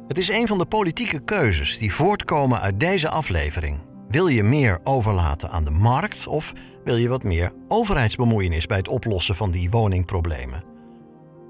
Het 0.09 0.19
is 0.19 0.29
een 0.29 0.47
van 0.47 0.59
de 0.59 0.67
politieke 0.67 1.25
keuzes 1.25 1.79
die 1.79 1.95
voortkomen 1.95 2.61
uit 2.61 2.81
deze 2.81 3.09
aflevering. 3.09 3.89
Wil 4.11 4.27
je 4.27 4.43
meer 4.43 4.81
overlaten 4.85 5.51
aan 5.51 5.65
de 5.65 5.71
markt 5.71 6.27
of 6.27 6.53
wil 6.85 6.97
je 6.97 7.09
wat 7.09 7.23
meer 7.23 7.53
overheidsbemoeienis 7.69 8.67
bij 8.67 8.77
het 8.77 8.89
oplossen 8.89 9.37
van 9.37 9.51
die 9.51 9.71
woningproblemen? 9.71 10.65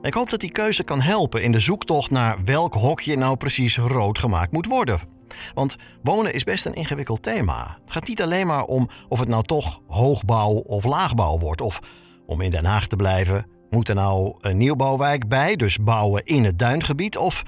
Ik 0.02 0.14
hoop 0.14 0.30
dat 0.30 0.40
die 0.40 0.50
keuze 0.50 0.82
kan 0.84 1.00
helpen 1.00 1.42
in 1.42 1.52
de 1.52 1.60
zoektocht 1.60 2.10
naar 2.10 2.44
welk 2.44 2.74
hokje 2.74 3.16
nou 3.16 3.36
precies 3.36 3.76
rood 3.76 4.18
gemaakt 4.18 4.52
moet 4.52 4.66
worden. 4.66 5.00
Want 5.54 5.76
wonen 6.02 6.34
is 6.34 6.44
best 6.44 6.66
een 6.66 6.74
ingewikkeld 6.74 7.22
thema. 7.22 7.78
Het 7.82 7.92
gaat 7.92 8.08
niet 8.08 8.22
alleen 8.22 8.46
maar 8.46 8.64
om 8.64 8.88
of 9.08 9.18
het 9.18 9.28
nou 9.28 9.42
toch 9.42 9.80
hoogbouw 9.86 10.52
of 10.52 10.84
laagbouw 10.84 11.38
wordt. 11.38 11.60
Of 11.60 11.80
om 12.26 12.40
in 12.40 12.50
Den 12.50 12.64
Haag 12.64 12.86
te 12.86 12.96
blijven, 12.96 13.46
moet 13.70 13.88
er 13.88 13.94
nou 13.94 14.34
een 14.40 14.56
nieuwbouwwijk 14.56 15.28
bij, 15.28 15.56
dus 15.56 15.78
bouwen 15.78 16.24
in 16.24 16.44
het 16.44 16.58
duingebied? 16.58 17.16
Of 17.16 17.42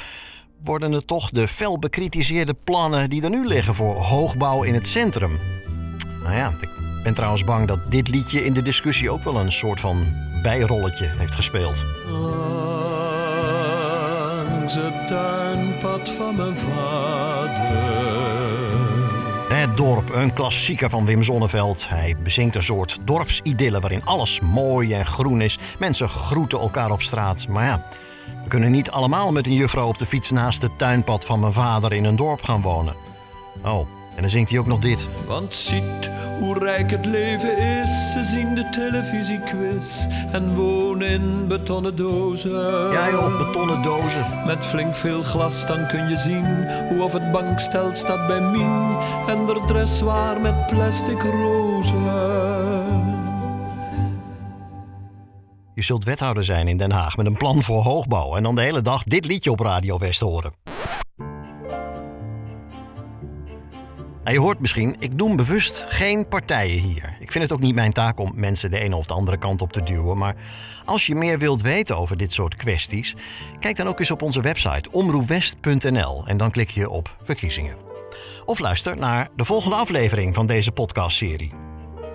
worden 0.64 0.92
het 0.92 1.06
toch 1.06 1.30
de 1.30 1.48
fel 1.48 1.78
bekritiseerde 1.78 2.54
plannen 2.64 3.10
die 3.10 3.22
er 3.22 3.30
nu 3.30 3.46
liggen 3.46 3.74
voor 3.74 3.94
hoogbouw 3.94 4.62
in 4.62 4.74
het 4.74 4.88
centrum? 4.88 5.38
Nou 6.22 6.36
ja, 6.36 6.52
ik 6.60 6.68
ben 7.02 7.14
trouwens 7.14 7.44
bang 7.44 7.68
dat 7.68 7.90
dit 7.90 8.08
liedje 8.08 8.44
in 8.44 8.52
de 8.52 8.62
discussie 8.62 9.10
ook 9.10 9.24
wel 9.24 9.36
een 9.36 9.52
soort 9.52 9.80
van 9.80 10.06
bijrolletje 10.42 11.06
heeft 11.18 11.34
gespeeld. 11.34 11.84
Langs 14.48 14.74
het 14.74 15.08
tuinpad 15.08 16.10
van 16.10 16.36
mijn 16.36 16.56
vader. 16.56 18.02
Het 19.48 19.76
dorp, 19.76 20.14
een 20.14 20.32
klassieker 20.32 20.90
van 20.90 21.04
Wim 21.04 21.22
Zonneveld. 21.22 21.88
Hij 21.88 22.16
bezingt 22.22 22.56
een 22.56 22.62
soort 22.62 22.98
dorpsidylle 23.04 23.80
waarin 23.80 24.04
alles 24.04 24.40
mooi 24.40 24.92
en 24.92 25.06
groen 25.06 25.40
is. 25.40 25.58
Mensen 25.78 26.08
groeten 26.08 26.58
elkaar 26.58 26.90
op 26.90 27.02
straat. 27.02 27.48
Maar 27.48 27.64
ja, 27.64 27.84
kunnen 28.52 28.70
niet 28.70 28.90
allemaal 28.90 29.32
met 29.32 29.46
een 29.46 29.52
juffrouw 29.52 29.86
op 29.86 29.98
de 29.98 30.06
fiets 30.06 30.30
naast 30.30 30.62
het 30.62 30.78
tuinpad 30.78 31.24
van 31.24 31.40
mijn 31.40 31.52
vader 31.52 31.92
in 31.92 32.04
een 32.04 32.16
dorp 32.16 32.42
gaan 32.42 32.62
wonen. 32.62 32.94
Oh, 33.64 33.86
en 34.14 34.20
dan 34.20 34.30
zingt 34.30 34.50
hij 34.50 34.58
ook 34.58 34.66
nog 34.66 34.78
dit. 34.78 35.06
Want 35.26 35.54
ziet 35.54 36.10
hoe 36.38 36.58
rijk 36.58 36.90
het 36.90 37.06
leven 37.06 37.58
is. 37.58 38.12
Ze 38.12 38.24
zien 38.24 38.54
de 38.54 38.68
televisiequiz 38.70 40.06
en 40.32 40.54
wonen 40.54 41.08
in 41.08 41.48
betonnen 41.48 41.96
dozen. 41.96 42.92
Ja 42.92 43.10
joh, 43.10 43.46
betonnen 43.46 43.82
dozen. 43.82 44.26
Met 44.46 44.64
flink 44.64 44.94
veel 44.94 45.22
glas 45.22 45.66
dan 45.66 45.86
kun 45.86 46.08
je 46.08 46.16
zien 46.16 46.68
hoe 46.88 47.02
of 47.02 47.12
het 47.12 47.32
bankstel 47.32 47.90
staat 47.92 48.26
bij 48.26 48.40
Mien. 48.40 48.96
En 49.26 49.48
er 49.48 49.66
dressoir 49.66 50.40
met 50.40 50.66
plastic 50.66 51.22
rozen. 51.22 53.11
Je 55.74 55.82
zult 55.82 56.04
wethouder 56.04 56.44
zijn 56.44 56.68
in 56.68 56.76
Den 56.76 56.90
Haag 56.90 57.16
met 57.16 57.26
een 57.26 57.36
plan 57.36 57.62
voor 57.62 57.82
hoogbouw 57.82 58.36
en 58.36 58.42
dan 58.42 58.54
de 58.54 58.60
hele 58.60 58.82
dag 58.82 59.02
dit 59.02 59.24
liedje 59.24 59.50
op 59.50 59.60
Radio 59.60 59.98
West 59.98 60.20
horen. 60.20 60.52
En 64.24 64.32
je 64.32 64.38
hoort 64.38 64.60
misschien, 64.60 64.96
ik 64.98 65.14
noem 65.14 65.36
bewust 65.36 65.86
geen 65.88 66.28
partijen 66.28 66.80
hier. 66.80 67.16
Ik 67.20 67.32
vind 67.32 67.44
het 67.44 67.52
ook 67.52 67.60
niet 67.60 67.74
mijn 67.74 67.92
taak 67.92 68.20
om 68.20 68.32
mensen 68.34 68.70
de 68.70 68.78
ene 68.78 68.96
of 68.96 69.06
de 69.06 69.14
andere 69.14 69.38
kant 69.38 69.62
op 69.62 69.72
te 69.72 69.82
duwen. 69.82 70.18
Maar 70.18 70.36
als 70.84 71.06
je 71.06 71.14
meer 71.14 71.38
wilt 71.38 71.62
weten 71.62 71.96
over 71.96 72.16
dit 72.16 72.32
soort 72.32 72.56
kwesties, 72.56 73.14
kijk 73.60 73.76
dan 73.76 73.88
ook 73.88 73.98
eens 73.98 74.10
op 74.10 74.22
onze 74.22 74.40
website 74.40 74.90
omroepwest.nl 74.90 76.22
en 76.26 76.36
dan 76.36 76.50
klik 76.50 76.70
je 76.70 76.90
op 76.90 77.16
verkiezingen. 77.22 77.76
Of 78.44 78.58
luister 78.58 78.96
naar 78.96 79.28
de 79.36 79.44
volgende 79.44 79.76
aflevering 79.76 80.34
van 80.34 80.46
deze 80.46 80.72
podcastserie. 80.72 81.52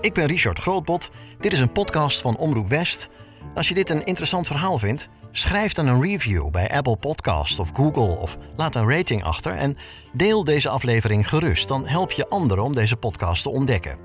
Ik 0.02 0.14
ben 0.14 0.26
Richard 0.26 0.60
Grootbot. 0.60 1.10
Dit 1.40 1.54
is 1.54 1.60
een 1.60 1.72
podcast 1.72 2.22
van 2.22 2.38
Omroep 2.38 2.70
West. 2.70 3.10
Als 3.56 3.68
je 3.68 3.74
dit 3.74 3.90
een 3.90 4.06
interessant 4.06 4.48
verhaal 4.48 4.80
vindt, 4.80 5.10
schrijf 5.32 5.74
dan 5.74 5.88
een 5.88 6.02
review 6.02 6.50
bij 6.50 6.72
Apple 6.72 6.96
Podcast 6.96 7.60
of 7.60 7.72
Google 7.74 8.18
of 8.18 8.38
laat 8.56 8.76
een 8.76 8.90
rating 8.90 9.24
achter 9.24 9.56
en 9.56 9.78
deel 10.14 10.44
deze 10.44 10.70
aflevering 10.70 11.30
gerust. 11.30 11.68
Dan 11.68 11.88
help 11.88 12.12
je 12.12 12.28
anderen 12.28 12.64
om 12.64 12.76
deze 12.76 12.96
podcast 12.96 13.42
te 13.42 13.50
ontdekken. 13.50 13.98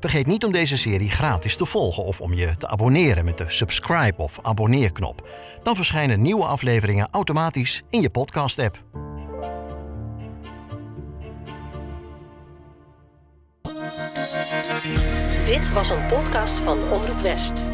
Vergeet 0.00 0.26
niet 0.26 0.44
om 0.44 0.52
deze 0.52 0.76
serie 0.76 1.10
gratis 1.10 1.56
te 1.56 1.66
volgen 1.66 2.04
of 2.04 2.20
om 2.20 2.34
je 2.34 2.56
te 2.56 2.68
abonneren 2.68 3.24
met 3.24 3.38
de 3.38 3.44
subscribe 3.48 4.22
of 4.22 4.38
abonneerknop. 4.42 5.28
Dan 5.62 5.74
verschijnen 5.74 6.22
nieuwe 6.22 6.44
afleveringen 6.44 7.08
automatisch 7.10 7.82
in 7.90 8.00
je 8.00 8.10
podcast-app. 8.10 8.82
Dit 15.44 15.72
was 15.72 15.90
een 15.90 16.06
podcast 16.06 16.58
van 16.58 16.78
Omroep 16.90 17.20
West. 17.20 17.64